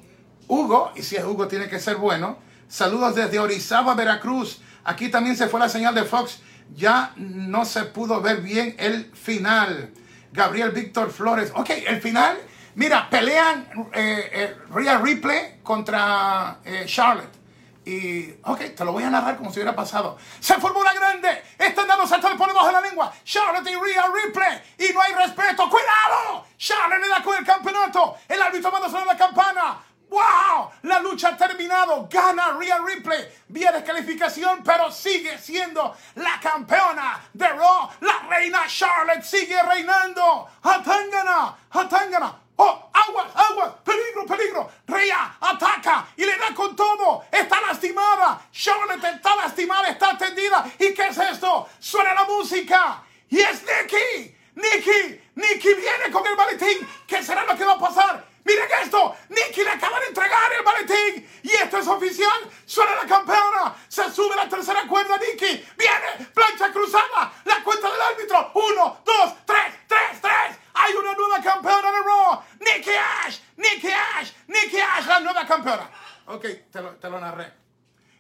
[0.50, 2.40] Hugo, y si es Hugo tiene que ser bueno.
[2.68, 4.62] Saludos desde Orizaba, Veracruz.
[4.84, 6.40] Aquí también se fue la señal de Fox.
[6.76, 9.94] Ya no se pudo ver bien el final.
[10.32, 11.52] Gabriel Víctor Flores.
[11.56, 12.36] Ok, el final.
[12.76, 17.38] Mira, pelean eh, eh, Rhea Ripley contra eh, Charlotte.
[17.86, 20.18] Y, ok, te lo voy a narrar como si hubiera pasado.
[20.40, 21.44] Se formó una grande.
[21.60, 23.14] Están dando saltos por debajo de la lengua.
[23.24, 24.90] Charlotte y Rhea Ripley.
[24.90, 25.70] Y no hay respeto.
[25.70, 26.46] ¡Cuidado!
[26.58, 28.16] Charlotte le da con el campeonato.
[28.28, 29.80] El árbitro manda a la campana.
[30.10, 30.72] ¡Wow!
[30.84, 32.08] La lucha ha terminado.
[32.10, 33.28] Gana Rhea Ripley.
[33.48, 37.90] Vía descalificación, pero sigue siendo la campeona de Raw.
[38.02, 40.50] La reina Charlotte sigue reinando.
[40.64, 42.36] Hatangana, Hatangana.
[42.62, 43.80] ¡Oh, agua, agua!
[43.86, 44.70] ¡Peligro, peligro!
[44.86, 47.24] Rhea ataca y le da con todo.
[47.32, 48.42] Está lastimada.
[48.52, 50.66] Charlotte está lastimada, está atendida.
[50.78, 51.70] ¿Y qué es esto?
[51.80, 53.02] Suena la música.
[53.30, 54.36] Y es Nikki.
[54.56, 55.22] Nikki.
[55.36, 56.86] Nikki viene con el maletín.
[57.08, 58.29] ¿Qué será lo que va a pasar?
[58.44, 62.50] Miren esto, Nikki le acaba de entregar el maletín y esto es oficial.
[62.66, 65.66] Suena la campeona, se sube la tercera cuerda, Nikki.
[65.78, 68.52] Viene, plancha cruzada, la cuenta del árbitro.
[68.56, 70.58] Uno, dos, tres, tres, tres.
[70.74, 72.44] Hay una nueva campeona de Raw.
[72.60, 75.90] Nikki Ash, Nikki Ash, Nikki Ash, la nueva campeona.
[76.28, 77.52] Ok, te lo, te lo narré.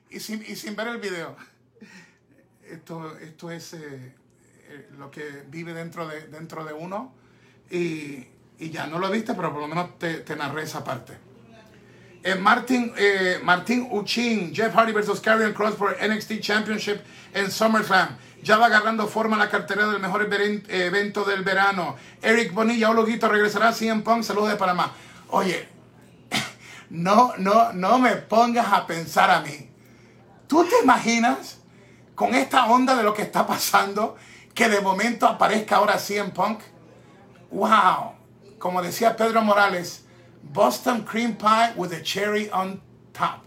[0.10, 1.36] Y sin, y sin ver el video.
[2.64, 4.16] Esto, esto es eh,
[4.68, 7.16] eh, lo que vive dentro de, dentro de uno.
[7.70, 8.28] Y
[8.60, 11.18] y ya no lo viste, pero por lo menos te, narré esa parte.
[12.22, 17.00] Eh, Martin, eh, Martín Uchin, Jeff Hardy versus Karrion Cross por NXT Championship
[17.34, 18.18] en SummerSlam.
[18.44, 21.96] Ya va agarrando forma la cartera del mejor evento del verano.
[22.22, 24.24] Eric Bonilla, Ologuito, regresará a CM Punk.
[24.24, 24.94] Saludos de Panamá.
[25.30, 25.68] Oye,
[26.90, 29.70] no, no, no me pongas a pensar a mí.
[30.48, 31.60] ¿Tú te imaginas
[32.16, 34.18] con esta onda de lo que está pasando
[34.54, 36.60] que de momento aparezca ahora CM Punk?
[37.52, 38.19] ¡Wow!
[38.60, 40.06] Como decía Pedro Morales,
[40.44, 42.82] Boston cream pie with a cherry on
[43.14, 43.42] top.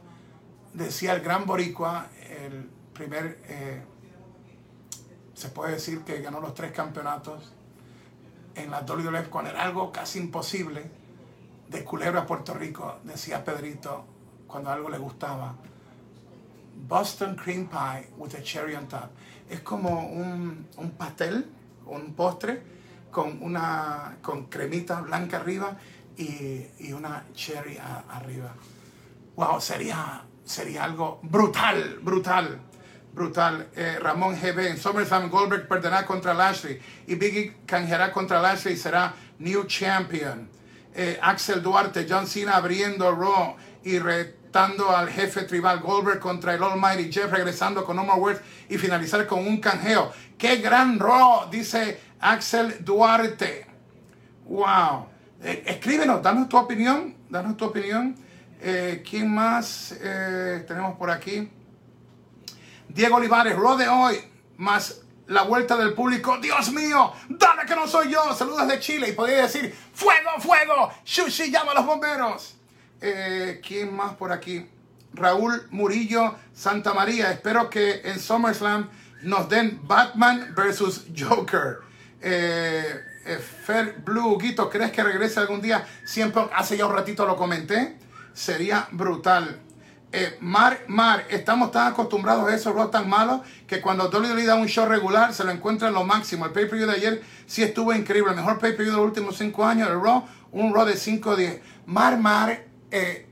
[0.73, 3.83] Decía el gran boricua, el primer, eh,
[5.35, 7.53] se puede decir que ganó los tres campeonatos
[8.55, 11.03] en la WWF cuando era algo casi imposible.
[11.69, 14.05] De Culebra Puerto Rico, decía Pedrito,
[14.47, 15.55] cuando algo le gustaba.
[16.87, 19.11] Boston cream pie with a cherry on top.
[19.49, 21.51] Es como un, un pastel,
[21.87, 22.63] un postre
[23.13, 25.77] con una con cremita blanca arriba
[26.17, 27.79] y, y una cherry
[28.11, 28.53] arriba.
[29.37, 32.59] Wow, sería, sería algo brutal, brutal,
[33.15, 33.69] brutal.
[33.77, 38.77] Eh, Ramón GB en SummerSlam Goldberg perderá contra Lashley y Biggie canjeará contra Lashley y
[38.77, 40.49] será New Champion.
[40.95, 46.63] Eh, Axel Duarte, John Cena abriendo Raw y retando al jefe tribal Goldberg contra el
[46.63, 50.13] Almighty Jeff regresando con No More Words y finalizar con un canjeo.
[50.37, 51.49] ¡Qué gran Raw!
[51.51, 53.67] Dice Axel Duarte.
[54.47, 55.09] Wow.
[55.43, 58.17] Eh, escríbenos, danos tu opinión, danos tu opinión.
[58.61, 61.51] Eh, ¿Quién más eh, tenemos por aquí?
[62.89, 64.19] Diego Olivares, Rode hoy,
[64.57, 66.39] más la vuelta del público.
[66.39, 68.33] Dios mío, dale que no soy yo.
[68.35, 69.09] Saludos de Chile.
[69.09, 70.93] Y podría decir, fuego, fuego.
[71.05, 72.57] Shushi, llama a los bomberos.
[73.01, 74.65] ¿Quién más por aquí?
[75.13, 77.33] Raúl Murillo Santa María.
[77.33, 78.89] Espero que en SummerSlam
[79.23, 81.92] nos den Batman versus Joker.
[82.23, 85.87] Eh, eh, Fer Blue, Guito, ¿crees que regrese algún día?
[86.05, 87.99] Siempre, hace ya un ratito lo comenté.
[88.33, 89.61] Sería brutal.
[90.13, 94.57] Eh, Mar, Mar, estamos tan acostumbrados a esos Raw tan malos que cuando WWE da
[94.57, 96.45] un show regular se lo encuentra en lo máximo.
[96.45, 98.31] El pay-per-view de ayer sí estuvo increíble.
[98.31, 101.61] El mejor pay-per-view de los últimos cinco años, el Raw, un Raw de 5-10.
[101.87, 103.27] Mar, Mar, eh,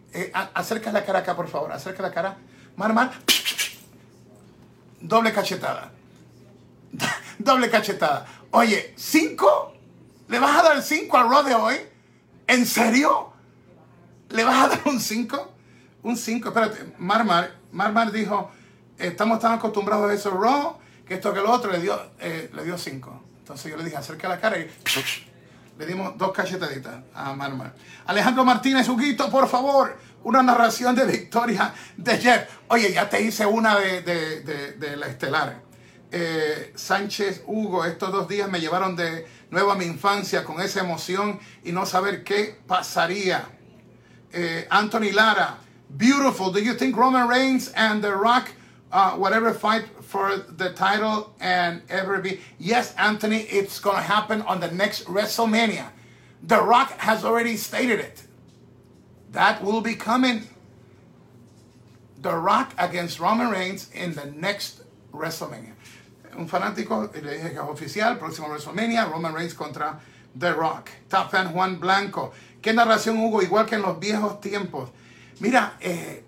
[0.54, 1.70] acerca la cara acá, por favor.
[1.70, 2.38] Acerca la cara.
[2.76, 3.12] Mar, Mar.
[5.00, 5.92] Doble cachetada.
[7.38, 8.26] Doble cachetada.
[8.52, 9.74] Oye, ¿cinco?
[10.28, 11.76] ¿Le vas a dar cinco al Raw de hoy?
[12.48, 13.32] ¿En serio?
[14.30, 15.52] ¿Le vas a dar un cinco?
[16.02, 16.94] Un cinco, espérate.
[16.98, 18.50] Marmar, Marmar dijo,
[18.98, 22.64] estamos tan acostumbrados a eso Raw, que esto que lo otro le dio, eh, le
[22.64, 23.22] dio cinco.
[23.38, 24.68] Entonces yo le dije, acerca la cara y
[25.78, 27.74] le dimos dos cachetaditas a Marmar.
[28.06, 32.48] Alejandro Martínez, Huguito, por favor, una narración de victoria de Jeff.
[32.68, 35.69] Oye, ya te hice una de, de, de la estelar.
[36.12, 40.80] Eh, Sánchez Hugo, estos dos días me llevaron de nuevo a mi infancia con esa
[40.80, 43.44] emoción y no saber qué pasaría.
[44.32, 46.50] Eh, Anthony Lara, beautiful.
[46.50, 48.50] Do you think Roman Reigns and The Rock,
[48.90, 52.40] uh, whatever fight for the title and ever be?
[52.58, 55.90] Yes, Anthony, it's going to happen on the next WrestleMania.
[56.42, 58.22] The Rock has already stated it.
[59.30, 60.48] That will be coming.
[62.20, 65.74] The Rock against Roman Reigns in the next WrestleMania
[66.36, 69.98] un fanático, le dije que es oficial, próximo WrestleMania, Roman Reigns contra
[70.38, 70.90] The Rock.
[71.08, 72.32] Top fan Juan Blanco.
[72.60, 73.42] ¿Qué narración, Hugo?
[73.42, 74.90] Igual que en los viejos tiempos.
[75.40, 76.24] Mira, eh,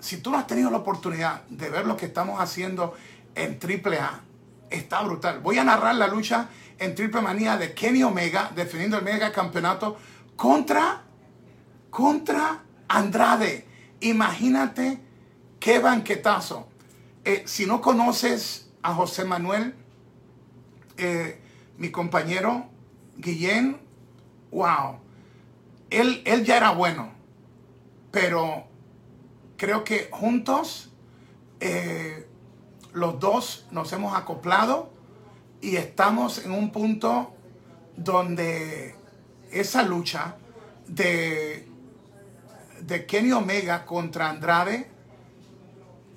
[0.00, 2.94] si tú no has tenido la oportunidad de ver lo que estamos haciendo
[3.34, 4.20] en AAA,
[4.70, 5.40] está brutal.
[5.40, 9.96] Voy a narrar la lucha en Triple Manía de Kenny Omega, defendiendo el mega campeonato
[10.36, 11.02] contra,
[11.90, 13.66] contra Andrade.
[14.00, 15.00] Imagínate
[15.58, 16.68] qué banquetazo.
[17.24, 19.74] Eh, si no conoces a José Manuel,
[20.96, 21.38] eh,
[21.76, 22.64] mi compañero
[23.18, 23.76] Guillén,
[24.50, 24.98] wow,
[25.90, 27.12] él, él ya era bueno,
[28.10, 28.64] pero
[29.58, 30.90] creo que juntos
[31.60, 32.26] eh,
[32.94, 34.90] los dos nos hemos acoplado
[35.60, 37.34] y estamos en un punto
[37.94, 38.94] donde
[39.50, 40.36] esa lucha
[40.86, 41.68] de,
[42.80, 44.90] de Kenny Omega contra Andrade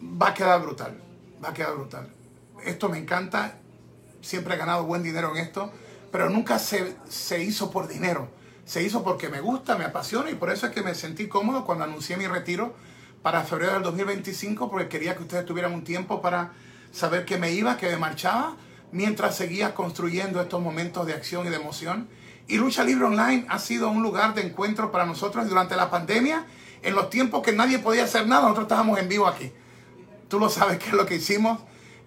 [0.01, 1.01] va a quedar brutal,
[1.43, 2.20] va a quedar brutal.
[2.65, 3.59] Esto me encanta,
[4.21, 5.71] siempre he ganado buen dinero en esto,
[6.11, 8.29] pero nunca se, se hizo por dinero,
[8.65, 11.65] se hizo porque me gusta, me apasiona y por eso es que me sentí cómodo
[11.65, 12.75] cuando anuncié mi retiro
[13.21, 16.53] para febrero del 2025 porque quería que ustedes tuvieran un tiempo para
[16.91, 18.55] saber que me iba, que me marchaba,
[18.91, 22.09] mientras seguía construyendo estos momentos de acción y de emoción.
[22.47, 26.45] Y Lucha Libre Online ha sido un lugar de encuentro para nosotros durante la pandemia,
[26.83, 29.51] en los tiempos que nadie podía hacer nada, nosotros estábamos en vivo aquí.
[30.27, 31.59] Tú lo sabes qué es lo que hicimos.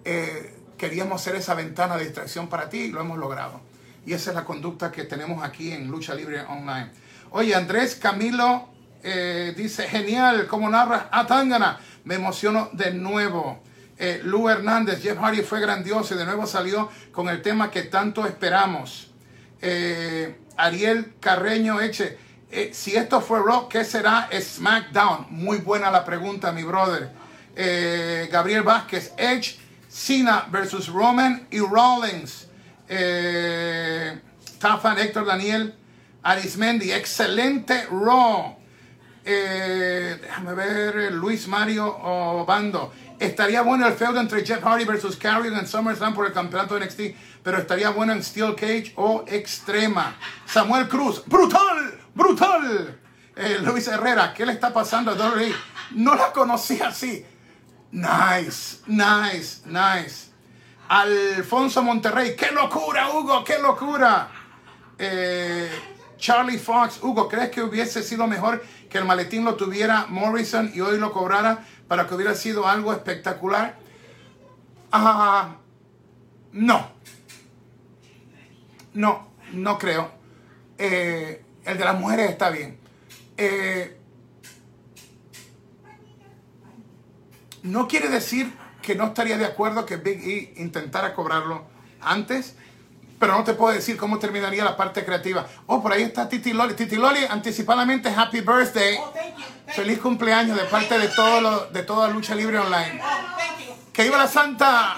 [0.05, 3.61] Eh, queríamos ser esa ventana de distracción para ti y lo hemos logrado.
[4.07, 6.90] Y esa es la conducta que tenemos aquí en Lucha Libre Online.
[7.31, 8.69] Oye, Andrés Camilo
[9.03, 11.79] eh, dice, genial, como narra Atangana.
[12.05, 13.62] Me emociono de nuevo.
[13.99, 17.83] Eh, Lu Hernández, Jeff Hardy fue grandioso y de nuevo salió con el tema que
[17.83, 19.11] tanto esperamos.
[19.61, 22.19] Eh, Ariel Carreño Eche,
[22.73, 25.27] si esto fue Rock, ¿qué será SmackDown?
[25.31, 27.11] Muy buena la pregunta, mi brother.
[28.31, 29.59] Gabriel Vázquez, Edge,
[29.94, 32.48] Cena versus Roman y Rollins.
[34.59, 35.74] Tafan Héctor Daniel
[36.24, 38.57] Arismendi, excelente Raw.
[39.26, 42.92] Eh, déjame ver, eh, Luis Mario Obando.
[43.18, 46.87] Estaría bueno el feudo entre Jeff Hardy versus Carrion en SummerSlam por el campeonato de
[46.87, 47.00] NXT,
[47.42, 50.16] pero estaría bueno en Steel Cage o Extrema.
[50.46, 52.98] Samuel Cruz, brutal, brutal.
[53.37, 55.54] Eh, Luis Herrera, ¿qué le está pasando a Dory?
[55.92, 57.24] No la conocí así.
[57.94, 60.33] Nice, nice, nice.
[60.88, 64.28] Alfonso Monterrey, qué locura, Hugo, qué locura.
[66.18, 70.80] Charlie Fox, Hugo, ¿crees que hubiese sido mejor que el maletín lo tuviera Morrison y
[70.80, 73.78] hoy lo cobrara para que hubiera sido algo espectacular?
[74.90, 75.54] Ah,
[76.50, 76.90] no.
[78.92, 80.11] No, no creo.
[80.78, 82.76] Eh, el de las mujeres está bien.
[83.37, 84.00] Eh,
[87.64, 91.64] no quiere decir que no estaría de acuerdo que Big E intentara cobrarlo
[92.00, 92.55] antes,
[93.18, 95.46] pero no te puedo decir cómo terminaría la parte creativa.
[95.66, 96.74] Oh, por ahí está Titi Loli.
[96.74, 98.98] Titi Loli, anticipadamente, happy birthday.
[99.00, 99.14] Oh,
[99.74, 103.00] Feliz cumpleaños de parte de, todo lo, de toda Lucha Libre Online.
[103.03, 104.96] Oh, ¡Que iba la Santa!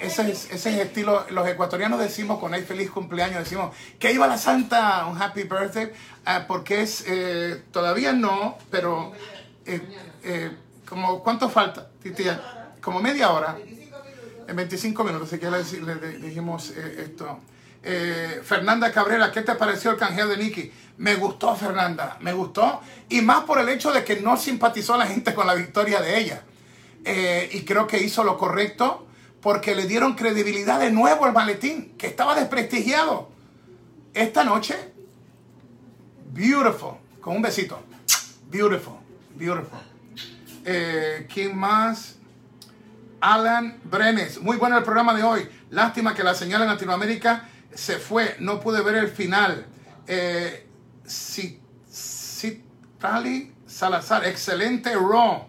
[0.00, 4.12] Ese es, ese es el estilo, los ecuatorianos decimos con el feliz cumpleaños, decimos que
[4.12, 5.92] iba la Santa, un happy birthday,
[6.24, 9.12] ah, porque es, eh, todavía no, pero
[9.64, 9.80] eh,
[10.24, 10.50] eh,
[10.92, 11.88] como, ¿cuánto falta?
[12.82, 13.56] Como media hora
[14.46, 17.40] en 25 minutos, así que le, dijimos eh, esto.
[17.82, 20.70] Eh, Fernanda Cabrera, ¿qué te pareció el canjeo de Nicky?
[20.98, 22.82] Me gustó, Fernanda, me gustó.
[23.08, 26.18] Y más por el hecho de que no simpatizó la gente con la victoria de
[26.18, 26.42] ella.
[27.06, 29.06] Eh, y creo que hizo lo correcto
[29.40, 33.30] porque le dieron credibilidad de nuevo al maletín, que estaba desprestigiado.
[34.12, 34.76] Esta noche,
[36.34, 37.80] beautiful, con un besito.
[38.50, 38.98] Beautiful,
[39.36, 39.91] beautiful.
[40.64, 42.16] ¿Quién más?
[43.20, 44.40] Alan Brenes.
[44.40, 45.48] Muy bueno el programa de hoy.
[45.70, 48.36] Lástima que la señal en Latinoamérica se fue.
[48.40, 49.66] No pude ver el final.
[50.06, 50.66] Eh,
[51.88, 52.62] Citali
[53.66, 54.26] Salazar.
[54.26, 55.46] Excelente Raw.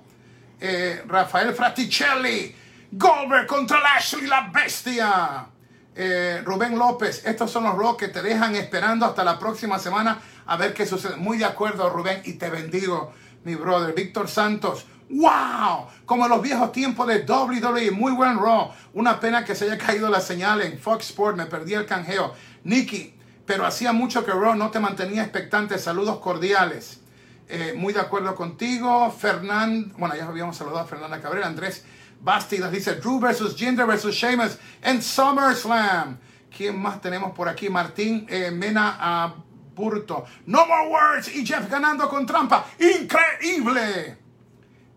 [0.59, 2.55] Eh, Rafael Fraticelli.
[2.91, 5.47] Goldberg contra Lashley, la bestia.
[5.95, 10.19] Eh, Rubén López, estos son los Raw que te dejan esperando hasta la próxima semana
[10.45, 11.15] a ver qué sucede.
[11.17, 13.93] Muy de acuerdo, Rubén, y te bendigo, mi brother.
[13.95, 15.87] Víctor Santos, ¡Wow!
[16.05, 18.71] Como en los viejos tiempos de WWE, muy buen Raw.
[18.93, 22.33] Una pena que se haya caído la señal en Fox Sport, me perdí el canjeo.
[22.63, 23.13] Nicky,
[23.45, 25.77] pero hacía mucho que Raw no te mantenía expectante.
[25.77, 26.99] Saludos cordiales.
[27.47, 29.11] Eh, muy de acuerdo contigo.
[29.11, 31.45] Fernand, bueno, ya habíamos saludado a Fernanda Cabrera.
[31.45, 31.85] Andrés
[32.19, 36.17] Bastidas dice Drew versus Jinder versus Sheamus en SummerSlam.
[36.55, 37.69] ¿Quién más tenemos por aquí?
[37.69, 39.35] Martín eh, Mena
[39.75, 40.25] Burto.
[40.47, 41.35] No more words.
[41.35, 42.65] Y Jeff ganando con trampa.
[42.79, 44.22] Increíble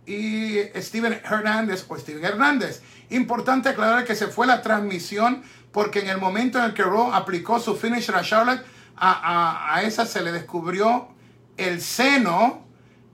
[0.07, 2.83] y Steven Hernández o Steven Hernández.
[3.11, 5.43] Importante aclarar que se fue la transmisión
[5.73, 8.65] porque en el momento en el que Raw aplicó su finisher a Charlotte,
[8.97, 11.09] a, esa se le descubrió
[11.57, 12.65] el seno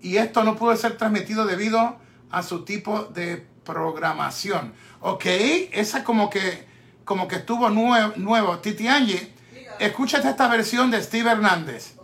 [0.00, 1.96] y esto no pudo ser transmitido debido
[2.30, 4.72] a su tipo de programación.
[5.00, 5.24] Ok,
[5.72, 6.66] esa como que,
[7.04, 8.58] como que estuvo nuevo, nuevo.
[8.58, 9.34] Titi Angie,
[9.80, 11.94] escúchate esta versión de Steve Hernández.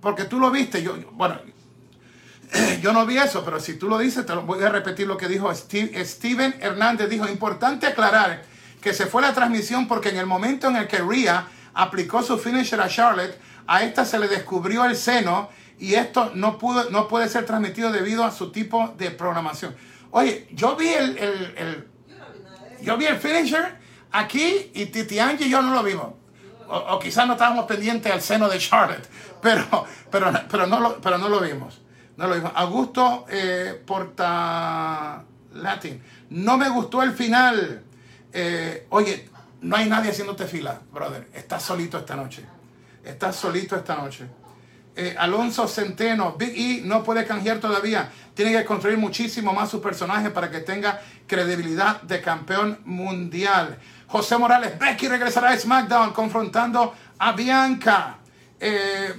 [0.00, 1.40] Porque tú lo viste, yo, bueno,
[2.82, 5.16] yo no vi eso, pero si tú lo dices, te lo voy a repetir lo
[5.16, 7.08] que dijo Steve, Steven Hernández.
[7.08, 8.42] Dijo, importante aclarar
[8.80, 12.38] que se fue la transmisión porque en el momento en el que Rhea aplicó su
[12.38, 17.08] finisher a Charlotte, a esta se le descubrió el seno y esto no, pudo, no
[17.08, 19.74] puede ser transmitido debido a su tipo de programación.
[20.10, 21.88] Oye, yo vi el, el,
[22.82, 23.76] yo vi el finisher
[24.12, 26.12] aquí y Titi Angie y yo no lo vimos.
[26.68, 29.06] O, quizás no estábamos pendientes al seno de Charlotte,
[29.42, 31.80] pero, pero, pero, no, lo, pero no lo vimos.
[32.16, 32.52] No lo vimos.
[32.54, 35.22] Augusto eh, Porta
[35.54, 36.02] Latin.
[36.30, 37.82] No me gustó el final.
[38.32, 39.28] Eh, oye,
[39.62, 41.28] no hay nadie haciéndote fila, brother.
[41.32, 42.44] Estás solito esta noche.
[43.04, 44.26] Estás solito esta noche.
[44.96, 48.10] Eh, Alonso Centeno, Big E no puede canjear todavía.
[48.34, 53.78] Tiene que construir muchísimo más su personaje para que tenga credibilidad de campeón mundial.
[54.06, 58.18] José Morales, Becky regresará a SmackDown confrontando a Bianca.
[58.60, 59.14] Eh,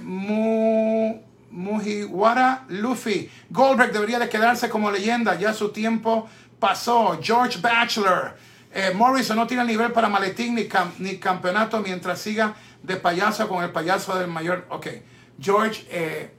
[1.56, 3.30] Mujiwara Luffy.
[3.50, 5.34] Goldberg debería de quedarse como leyenda.
[5.38, 6.28] Ya su tiempo
[6.60, 7.18] pasó.
[7.20, 8.36] George Bachelor.
[8.72, 13.70] Eh, Morrison no tiene nivel para maletín ni, campeonato mientras siga de payaso con el
[13.70, 14.66] payaso del mayor.
[14.68, 14.86] Ok.
[15.40, 16.34] George, eh,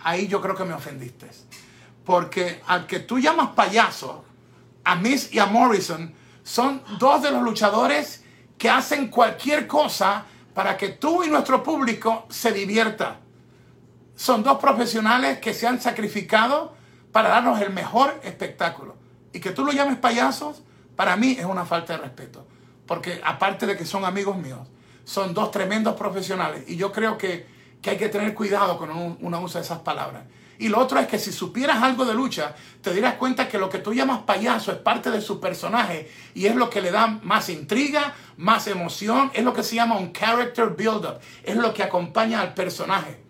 [0.00, 1.30] ahí yo creo que me ofendiste.
[2.04, 4.24] Porque al que tú llamas payaso,
[4.84, 8.24] a Miss y a Morrison, son dos de los luchadores
[8.58, 10.24] que hacen cualquier cosa
[10.54, 13.21] para que tú y nuestro público se divierta.
[14.22, 16.76] Son dos profesionales que se han sacrificado
[17.10, 18.94] para darnos el mejor espectáculo.
[19.32, 20.62] Y que tú lo llames payasos,
[20.94, 22.46] para mí es una falta de respeto.
[22.86, 24.68] Porque aparte de que son amigos míos,
[25.02, 26.62] son dos tremendos profesionales.
[26.68, 27.48] Y yo creo que
[27.82, 30.22] que hay que tener cuidado con uno usa esas palabras.
[30.58, 33.68] Y lo otro es que si supieras algo de lucha, te dirás cuenta que lo
[33.68, 37.08] que tú llamas payaso es parte de su personaje y es lo que le da
[37.08, 41.82] más intriga, más emoción, es lo que se llama un character build-up, es lo que
[41.82, 43.21] acompaña al personaje.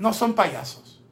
[0.00, 1.02] No son payasos,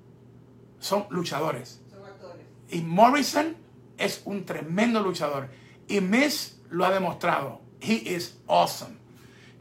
[0.78, 1.82] son luchadores.
[1.90, 2.46] Son actores.
[2.70, 3.54] Y Morrison
[3.98, 5.50] es un tremendo luchador
[5.86, 7.60] y Miss lo ha demostrado.
[7.82, 8.96] He is awesome.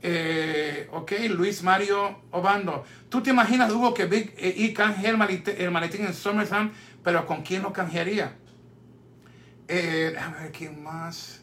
[0.01, 2.85] Eh, ok, Luis Mario Obando.
[3.09, 6.71] ¿Tú te imaginas, Hugo, que Big E canjea el maletín, en SummerSlam,
[7.03, 8.37] pero con quién lo canjearía?
[9.67, 11.36] Eh, déjame ver quién más.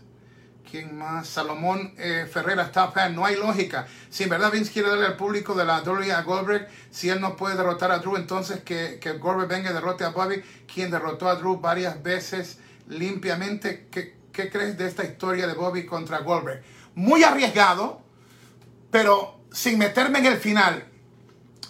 [0.74, 1.28] ¿Quién más?
[1.28, 3.14] Salomón eh, Ferreira, está fan.
[3.14, 3.86] No hay lógica.
[4.10, 7.20] Si en verdad Vince quiere darle al público de la WWE a Goldberg, si él
[7.20, 10.90] no puede derrotar a Drew, entonces que, que Goldberg venga y derrote a Bobby, quien
[10.90, 12.58] derrotó a Drew varias veces
[12.88, 13.86] limpiamente.
[13.88, 16.64] ¿Qué, ¿Qué crees de esta historia de Bobby contra Goldberg?
[16.96, 18.02] Muy arriesgado,
[18.90, 20.88] pero sin meterme en el final,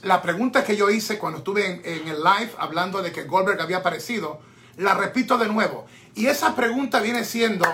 [0.03, 3.77] la pregunta que yo hice cuando estuve en, el live hablando de que Goldberg había
[3.77, 4.41] aparecido,
[4.79, 5.85] la repito de nuevo.
[6.15, 7.67] Y esa pregunta viene siendo,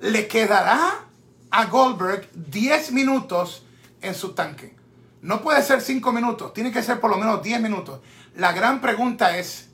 [0.00, 1.06] ¿le quedará
[1.50, 3.64] a Goldberg 10 minutos
[4.00, 4.74] en su tanque?
[5.22, 8.00] No puede ser 5 minutos, tiene que ser por lo menos 10 minutos.
[8.36, 9.68] La gran pregunta es,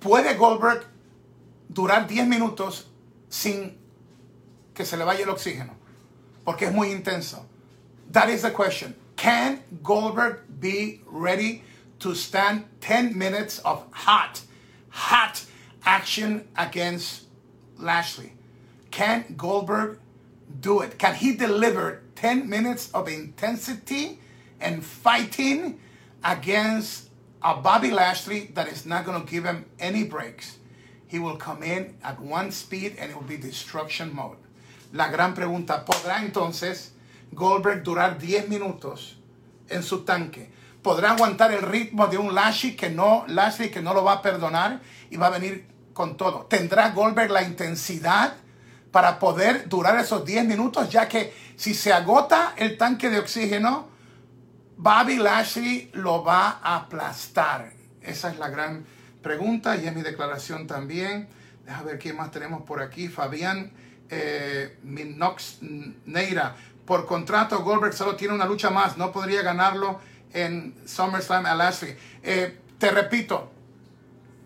[0.00, 0.86] ¿puede Goldberg
[1.68, 2.88] durar 10 minutos
[3.28, 3.76] sin
[4.74, 5.86] que se le vaya el oxígeno?
[6.46, 7.44] porque es muy intenso.
[8.12, 8.94] That is the question.
[9.16, 11.64] Can Goldberg be ready
[11.98, 14.40] to stand 10 minutes of hot,
[14.90, 15.44] hot
[15.84, 17.24] action against
[17.76, 18.32] Lashley?
[18.96, 19.98] Can Goldberg
[20.58, 20.96] do it?
[20.96, 24.18] Can he deliver 10 minutes of intensity
[24.58, 25.78] and fighting
[26.24, 27.10] against
[27.42, 30.56] a Bobby Lashley that is not going to give him any breaks?
[31.06, 34.38] He will come in at one speed and it will be destruction mode.
[34.94, 36.92] La gran pregunta, ¿podrá entonces
[37.34, 39.16] Goldberg durar 10 minutos
[39.68, 40.48] en su tanque?
[40.82, 44.22] ¿Podrá aguantar el ritmo de un Lashley que no, Lashley que no lo va a
[44.22, 44.80] perdonar
[45.10, 46.46] y va a venir con todo?
[46.46, 48.45] ¿Tendrá Goldberg la intensidad
[48.96, 50.88] para poder durar esos 10 minutos?
[50.88, 53.88] Ya que si se agota el tanque de oxígeno,
[54.78, 57.74] Bobby Lashley lo va a aplastar.
[58.00, 58.86] Esa es la gran
[59.20, 61.28] pregunta y es mi declaración también.
[61.66, 63.08] Déjame ver qué más tenemos por aquí.
[63.08, 63.70] Fabián
[64.08, 65.58] eh, Minox
[66.06, 66.56] Neira.
[66.86, 68.96] Por contrato, Goldberg solo tiene una lucha más.
[68.96, 70.00] No podría ganarlo
[70.32, 71.94] en SummerSlam a Lashley.
[72.22, 73.52] Eh, te repito,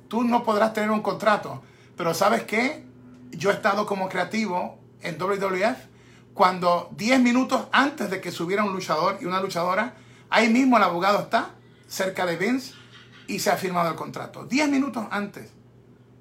[0.09, 1.63] tú no podrás tener un contrato.
[1.97, 2.90] Pero ¿sabes qué?
[3.31, 5.79] Yo he estado como creativo en WWF
[6.35, 9.95] cuando 10 minutos antes de que subiera un luchador y una luchadora,
[10.31, 11.51] ahí mismo el abogado está
[11.89, 12.75] cerca de Vince
[13.27, 14.45] y se ha firmado el contrato.
[14.45, 15.51] 10 minutos antes.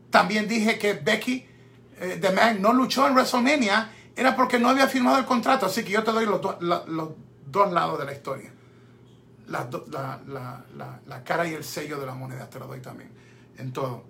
[0.10, 1.47] También dije que Becky
[1.99, 5.66] eh, The Man no luchó en WrestleMania era porque no había firmado el contrato.
[5.66, 7.10] Así que yo te doy los, los
[7.45, 8.51] dos lados de la historia.
[9.47, 9.70] la,
[11.07, 13.12] la, cara y el sello de la moneda, te lo doy también,
[13.57, 14.03] en todo.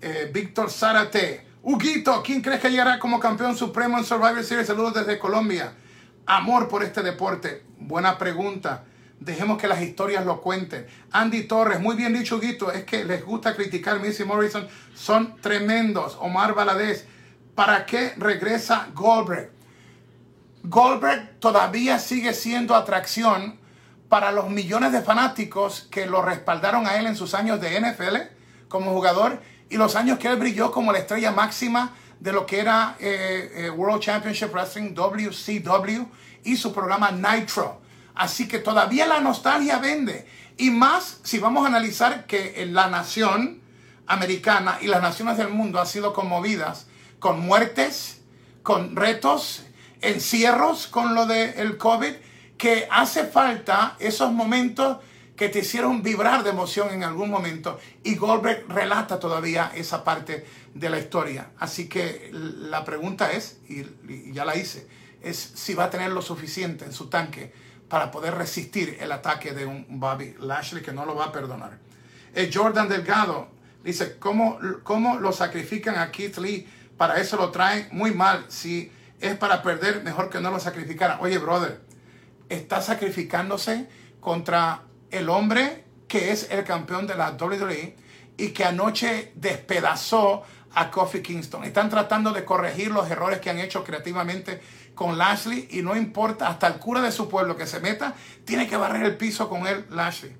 [0.00, 4.68] Eh, Víctor Zárate, Huguito, ¿quién crees que llegará como campeón supremo en Survivor Series?
[4.68, 5.72] Saludos desde Colombia.
[6.24, 7.64] Amor por este deporte.
[7.80, 8.84] Buena pregunta.
[9.18, 10.86] Dejemos que las historias lo cuenten.
[11.10, 12.70] Andy Torres, muy bien dicho, Huguito.
[12.70, 14.68] Es que les gusta criticar Missy Morrison.
[14.94, 16.16] Son tremendos.
[16.20, 17.08] Omar Valadez,
[17.56, 19.50] ¿para qué regresa Goldberg?
[20.62, 23.58] Goldberg todavía sigue siendo atracción
[24.08, 28.36] para los millones de fanáticos que lo respaldaron a él en sus años de NFL
[28.68, 32.60] como jugador y los años que él brilló como la estrella máxima de lo que
[32.60, 36.06] era eh, eh, World Championship Wrestling, WCW,
[36.44, 37.80] y su programa Nitro.
[38.14, 40.26] Así que todavía la nostalgia vende.
[40.56, 43.60] Y más si vamos a analizar que la nación
[44.06, 46.86] americana y las naciones del mundo han sido conmovidas
[47.18, 48.22] con muertes,
[48.62, 49.64] con retos,
[50.00, 52.14] encierros con lo del COVID,
[52.56, 54.98] que hace falta esos momentos
[55.36, 57.78] que te hicieron vibrar de emoción en algún momento.
[58.02, 61.50] Y Goldberg relata todavía esa parte de la historia.
[61.58, 64.88] Así que la pregunta es, y, ya la hice,
[65.22, 67.52] es si va a tener lo suficiente en su tanque
[67.88, 71.78] para poder resistir el ataque de un Bobby Lashley que no lo va a perdonar.
[72.34, 73.48] Eh, Jordan Delgado
[73.84, 76.66] dice, ¿cómo, ¿cómo lo sacrifican a Keith Lee?
[76.96, 78.46] Para eso lo traen muy mal.
[78.48, 81.18] Si es para perder, mejor que no lo sacrificaran.
[81.20, 81.80] Oye, brother,
[82.48, 83.88] está sacrificándose
[84.20, 87.96] contra el hombre que es el campeón de la WWE
[88.36, 90.42] y que anoche despedazó
[90.74, 91.64] a Kofi Kingston.
[91.64, 94.60] Están tratando de corregir los errores que han hecho creativamente
[94.94, 98.66] con Lashley y no importa, hasta el cura de su pueblo que se meta, tiene
[98.66, 100.36] que barrer el piso con él, Lashley.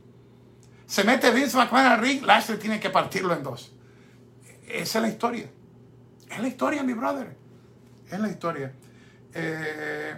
[0.86, 3.72] Se mete Vince McMahon al ring, Lashley tiene que partirlo en dos.
[4.68, 5.46] Esa es la historia.
[6.30, 7.36] Es la historia, mi brother.
[8.10, 8.72] Es la historia.
[9.34, 10.14] Eh,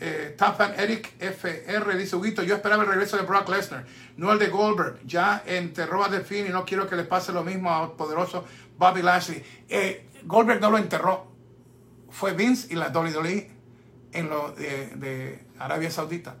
[0.00, 0.36] eh,
[0.76, 3.84] Eric FR dice, Huguito, yo esperaba el regreso de Brock Lesnar,
[4.16, 5.00] no el de Goldberg.
[5.04, 8.44] Ya enterró a The y no quiero que le pase lo mismo al poderoso
[8.78, 9.42] Bobby Lashley.
[9.68, 11.26] Eh, Goldberg no lo enterró.
[12.10, 13.50] Fue Vince y la WWE
[14.12, 16.36] en lo de, Arabia Saudita.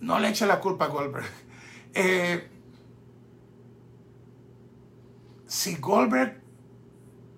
[0.00, 1.26] No le eche la culpa a Goldberg.
[1.98, 2.46] Eh,
[5.46, 6.42] si Goldberg,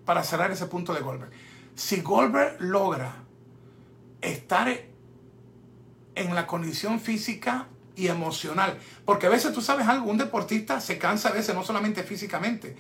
[0.05, 1.31] para cerrar ese punto de Goldberg,
[1.77, 3.15] si Goldberg logra
[4.21, 4.88] estar
[6.19, 8.79] en la condición física y emocional.
[9.05, 12.77] Porque a veces tú sabes algo, un deportista se cansa a veces no solamente físicamente,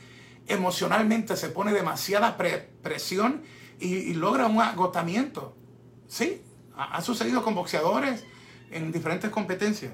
[0.47, 3.43] emocionalmente se pone demasiada presión
[3.80, 5.57] y, logra un agotamiento.
[6.07, 6.43] Sí,
[6.76, 8.24] ha, sucedido con boxeadores
[8.70, 9.93] en diferentes competencias.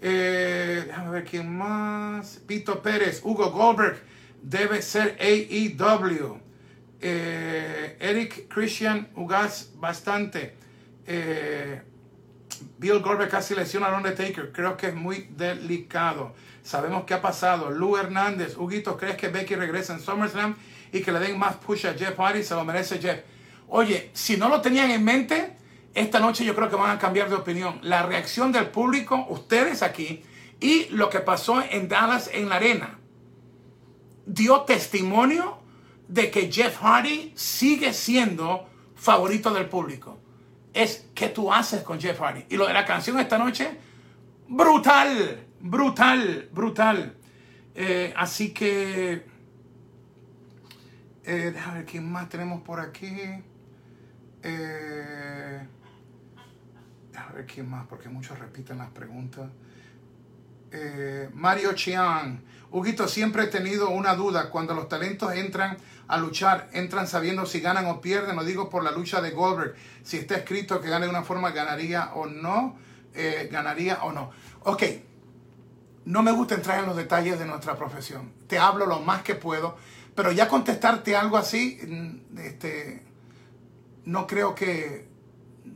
[0.00, 2.40] Eh, déjame ver quién más.
[2.46, 4.02] Pito Pérez, Hugo Goldberg
[4.42, 6.40] debe ser AEW.
[7.00, 10.54] Eh, Eric Christian Ugas bastante.
[11.06, 11.82] Eh,
[12.78, 14.52] Bill Goldberg casi lesiona al Undertaker.
[14.52, 16.34] Creo que es muy delicado.
[16.62, 17.70] Sabemos qué ha pasado.
[17.70, 20.56] Lou Hernández, Huguito, ¿crees que Becky regresa en SummerSlam
[20.92, 22.42] y que le den más push a Jeff Hardy?
[22.42, 23.20] Se lo merece Jeff.
[23.68, 25.56] Oye, si no lo tenían en mente,
[25.94, 27.78] esta noche yo creo que van a cambiar de opinión.
[27.82, 30.22] La reacción del público, ustedes aquí,
[30.60, 32.98] y lo que pasó en Dallas en la arena,
[34.26, 35.58] dio testimonio
[36.08, 40.23] de que Jeff Hardy sigue siendo favorito del público
[40.74, 42.44] es qué tú haces con Jeff Hardy.
[42.50, 43.78] Y lo de la canción esta noche,
[44.48, 47.16] brutal, brutal, brutal.
[47.76, 49.24] Eh, así que,
[51.24, 53.16] eh, déjame ver quién más tenemos por aquí.
[54.42, 55.66] Eh,
[57.12, 59.48] déjame ver quién más, porque muchos repiten las preguntas.
[60.72, 62.40] Eh, Mario Chiang.
[62.72, 64.50] Huguito, siempre he tenido una duda.
[64.50, 65.76] Cuando los talentos entran
[66.06, 68.36] a luchar, entran sabiendo si ganan o pierden.
[68.36, 69.74] No digo por la lucha de Goldberg.
[70.02, 72.76] Si está escrito que gane de una forma, ganaría o no.
[73.14, 74.30] Eh, ganaría o no.
[74.64, 74.82] Ok.
[76.04, 78.32] No me gusta entrar en los detalles de nuestra profesión.
[78.46, 79.76] Te hablo lo más que puedo.
[80.14, 83.02] Pero ya contestarte algo así, mm, este,
[84.04, 85.08] no creo que,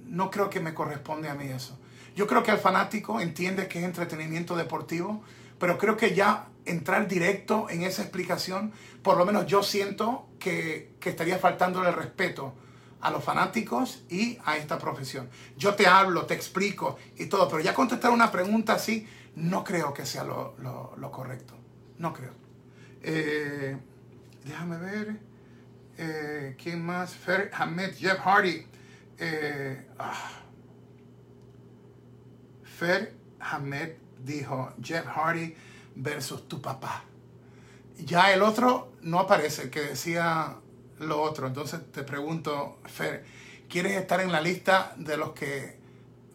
[0.06, 1.78] no creo que me corresponde a mí eso.
[2.14, 5.22] Yo creo que el fanático entiende que es entretenimiento deportivo,
[5.58, 10.96] pero creo que ya entrar directo en esa explicación, por lo menos yo siento que,
[11.04, 12.54] estaría faltando el respeto
[13.00, 15.30] a los fanáticos y a esta profesión.
[15.56, 19.94] Yo te hablo, te explico y todo, pero ya contestar una pregunta así, no creo
[19.94, 21.54] que sea lo, correcto.
[21.98, 22.32] No creo.
[23.02, 23.76] Eh,
[24.44, 25.16] déjame ver.
[25.96, 27.14] Eh, ¿Quién más?
[27.14, 28.66] Fer Ahmed, Jeff Hardy.
[29.18, 30.42] Eh, ah.
[32.62, 33.94] Fer Hamed
[34.24, 35.54] dijo Jeff Hardy
[35.98, 37.04] versus tu papá.
[37.98, 40.56] Ya el otro no aparece, que decía
[40.98, 41.46] lo otro.
[41.46, 43.24] Entonces te pregunto, Fer,
[43.68, 45.78] ¿quieres estar en la lista de los que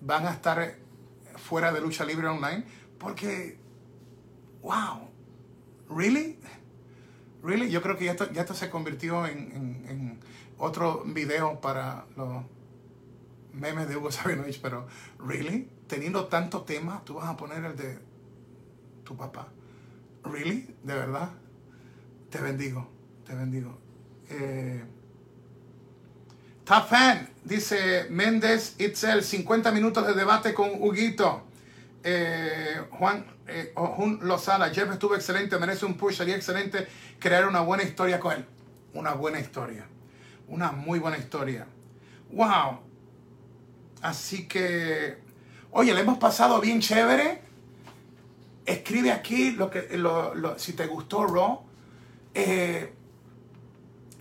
[0.01, 0.77] van a estar
[1.37, 2.63] fuera de lucha libre online,
[2.97, 3.57] porque,
[4.61, 5.09] wow,
[5.89, 6.39] ¿really?
[7.41, 7.69] ¿Really?
[7.69, 10.19] Yo creo que ya esto, ya esto se convirtió en,
[10.59, 12.43] otro video para los
[13.51, 14.87] memes de Hugo Sabinovich, pero
[15.19, 15.69] ¿really?
[15.87, 17.99] Teniendo tanto tema, tú vas a poner el de
[19.03, 19.47] tu papá.
[20.23, 20.75] ¿Really?
[20.83, 21.29] ¿De verdad?
[22.29, 22.89] Te bendigo,
[23.25, 23.77] te bendigo.
[24.29, 24.83] Eh,
[27.43, 31.43] dice Méndez Itzel, 50 minutos de debate con Huguito.
[32.03, 33.73] Eh, Juan eh,
[34.21, 36.87] Lozada, Jeff estuvo excelente, merece un push, sería excelente
[37.19, 38.45] crear una buena historia con él.
[38.93, 39.85] Una buena historia.
[40.47, 41.67] Una muy buena historia.
[42.31, 42.79] Wow.
[44.01, 45.17] Así que,
[45.71, 47.42] oye, le hemos pasado bien chévere.
[48.65, 49.87] Escribe aquí lo que,
[50.57, 51.61] si te gustó Raw.
[52.33, 52.93] Eh,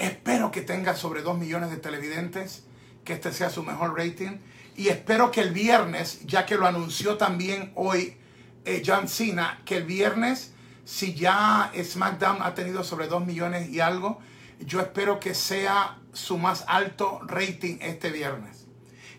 [0.03, 2.65] Espero que tenga sobre 2 millones de televidentes,
[3.05, 4.39] que este sea su mejor rating.
[4.77, 8.17] Y espero que el viernes, ya que lo anunció también hoy
[8.65, 13.79] eh, John Cena, que el viernes, si ya SmackDown ha tenido sobre 2 millones y
[13.79, 14.19] algo,
[14.59, 18.67] yo espero que sea su más alto rating este viernes.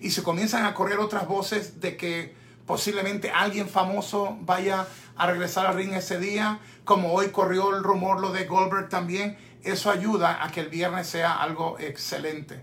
[0.01, 2.35] Y se comienzan a correr otras voces de que
[2.65, 8.19] posiblemente alguien famoso vaya a regresar al ring ese día, como hoy corrió el rumor
[8.19, 12.61] lo de Goldberg también eso ayuda a que el viernes sea algo excelente.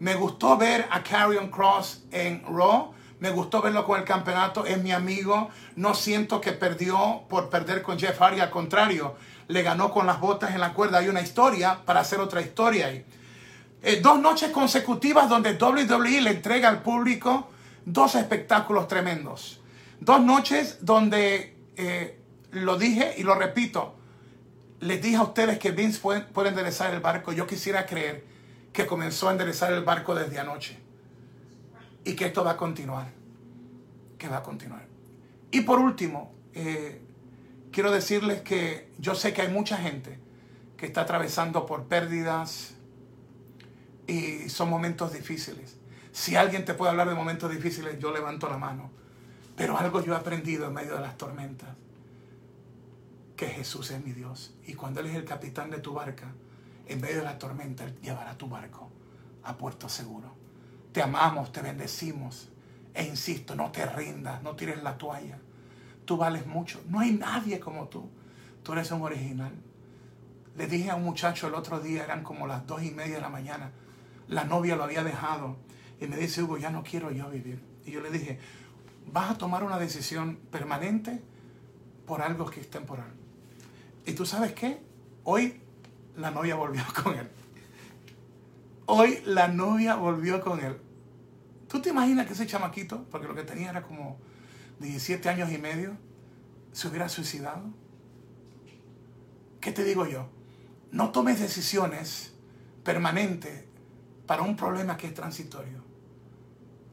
[0.00, 2.92] Me gustó ver a Carrion Cross en Raw.
[3.20, 4.66] Me gustó verlo con el campeonato.
[4.66, 5.48] Es mi amigo.
[5.76, 8.40] No siento que perdió por perder con Jeff Hardy.
[8.40, 9.16] Al contrario,
[9.48, 10.98] le ganó con las botas en la cuerda.
[10.98, 13.04] Hay una historia para hacer otra historia ahí.
[13.82, 17.48] Eh, dos noches consecutivas donde WWE le entrega al público
[17.84, 19.60] dos espectáculos tremendos.
[20.00, 22.18] Dos noches donde, eh,
[22.50, 23.94] lo dije y lo repito,
[24.80, 27.32] les dije a ustedes que Vince puede, enderezar el barco.
[27.32, 28.24] Yo quisiera creer
[28.72, 30.78] que comenzó a enderezar el barco desde anoche.
[32.04, 33.08] Y que esto va a continuar.
[34.18, 34.86] Que va a continuar.
[35.52, 37.00] Y por último, eh,
[37.70, 40.18] quiero decirles que yo sé que hay mucha gente
[40.76, 42.74] que está atravesando por pérdidas
[44.08, 45.76] y son momentos difíciles.
[46.12, 48.90] Si alguien te puede hablar de momentos difíciles, yo levanto la mano.
[49.56, 51.70] Pero algo yo he aprendido en medio de las tormentas
[53.36, 54.54] que Jesús es mi Dios.
[54.66, 56.32] Y cuando Él es el capitán de tu barca,
[56.86, 58.90] en medio de la tormenta, Él llevará tu barco
[59.42, 60.34] a puerto seguro.
[60.92, 62.48] Te amamos, te bendecimos.
[62.94, 65.38] E insisto, no te rindas, no tires la toalla.
[66.04, 66.82] Tú vales mucho.
[66.88, 68.08] No hay nadie como tú.
[68.62, 69.52] Tú eres un original.
[70.56, 73.22] Le dije a un muchacho el otro día, eran como las dos y media de
[73.22, 73.70] la mañana.
[74.28, 75.56] La novia lo había dejado.
[76.02, 77.62] Y me dice, Hugo, ya no quiero yo vivir.
[77.86, 78.40] Y yo le dije,
[79.12, 81.22] vas a tomar una decisión permanente
[82.06, 83.12] por algo que es temporal.
[84.04, 84.82] Y tú sabes qué?
[85.22, 85.60] Hoy
[86.16, 87.28] la novia volvió con él.
[88.86, 90.76] Hoy la novia volvió con él.
[91.68, 94.18] ¿Tú te imaginas que ese chamaquito, porque lo que tenía era como
[94.80, 95.96] 17 años y medio,
[96.72, 97.62] se hubiera suicidado?
[99.60, 100.26] ¿Qué te digo yo?
[100.90, 102.34] No tomes decisiones
[102.82, 103.66] permanentes
[104.26, 105.91] para un problema que es transitorio.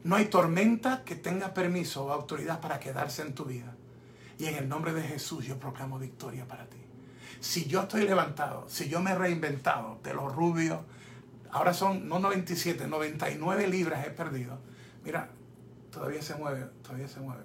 [0.04, 3.74] No hay tormenta que tenga permiso o autoridad para quedarse en tu vida.
[4.38, 6.78] Y en el nombre de Jesús yo proclamo victoria para ti.
[7.40, 10.80] Si yo estoy levantado, si yo me he reinventado de los rubios,
[11.50, 14.58] ahora son no 97, 99 libras he perdido.
[15.04, 15.28] Mira,
[15.90, 17.44] todavía se mueve, todavía se mueve,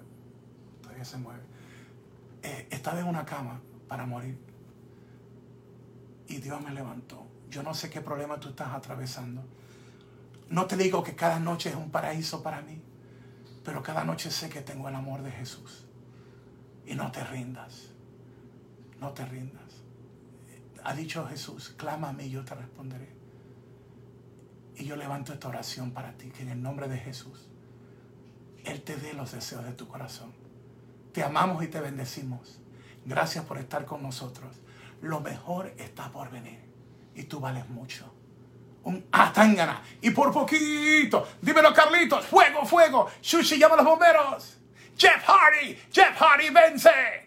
[0.82, 1.42] todavía se mueve.
[2.42, 4.38] Eh, estaba en una cama para morir
[6.28, 7.26] y Dios me levantó.
[7.50, 9.42] Yo no sé qué problema tú estás atravesando.
[10.48, 12.80] No te digo que cada noche es un paraíso para mí,
[13.64, 15.86] pero cada noche sé que tengo el amor de Jesús.
[16.86, 17.90] Y no te rindas,
[19.00, 19.64] no te rindas.
[20.84, 23.08] Ha dicho Jesús, clama a mí y yo te responderé.
[24.76, 27.48] Y yo levanto esta oración para ti, que en el nombre de Jesús,
[28.64, 30.32] Él te dé los deseos de tu corazón.
[31.12, 32.60] Te amamos y te bendecimos.
[33.04, 34.54] Gracias por estar con nosotros.
[35.00, 36.60] Lo mejor está por venir.
[37.14, 38.12] Y tú vales mucho.
[38.86, 39.82] Un atangana.
[40.00, 41.26] Y por poquito.
[41.40, 42.24] Dímelo, Carlitos.
[42.24, 43.10] Fuego, fuego.
[43.20, 44.58] Sushi llama a los bomberos.
[44.96, 45.76] Jeff Hardy.
[45.92, 47.25] Jeff Hardy vence.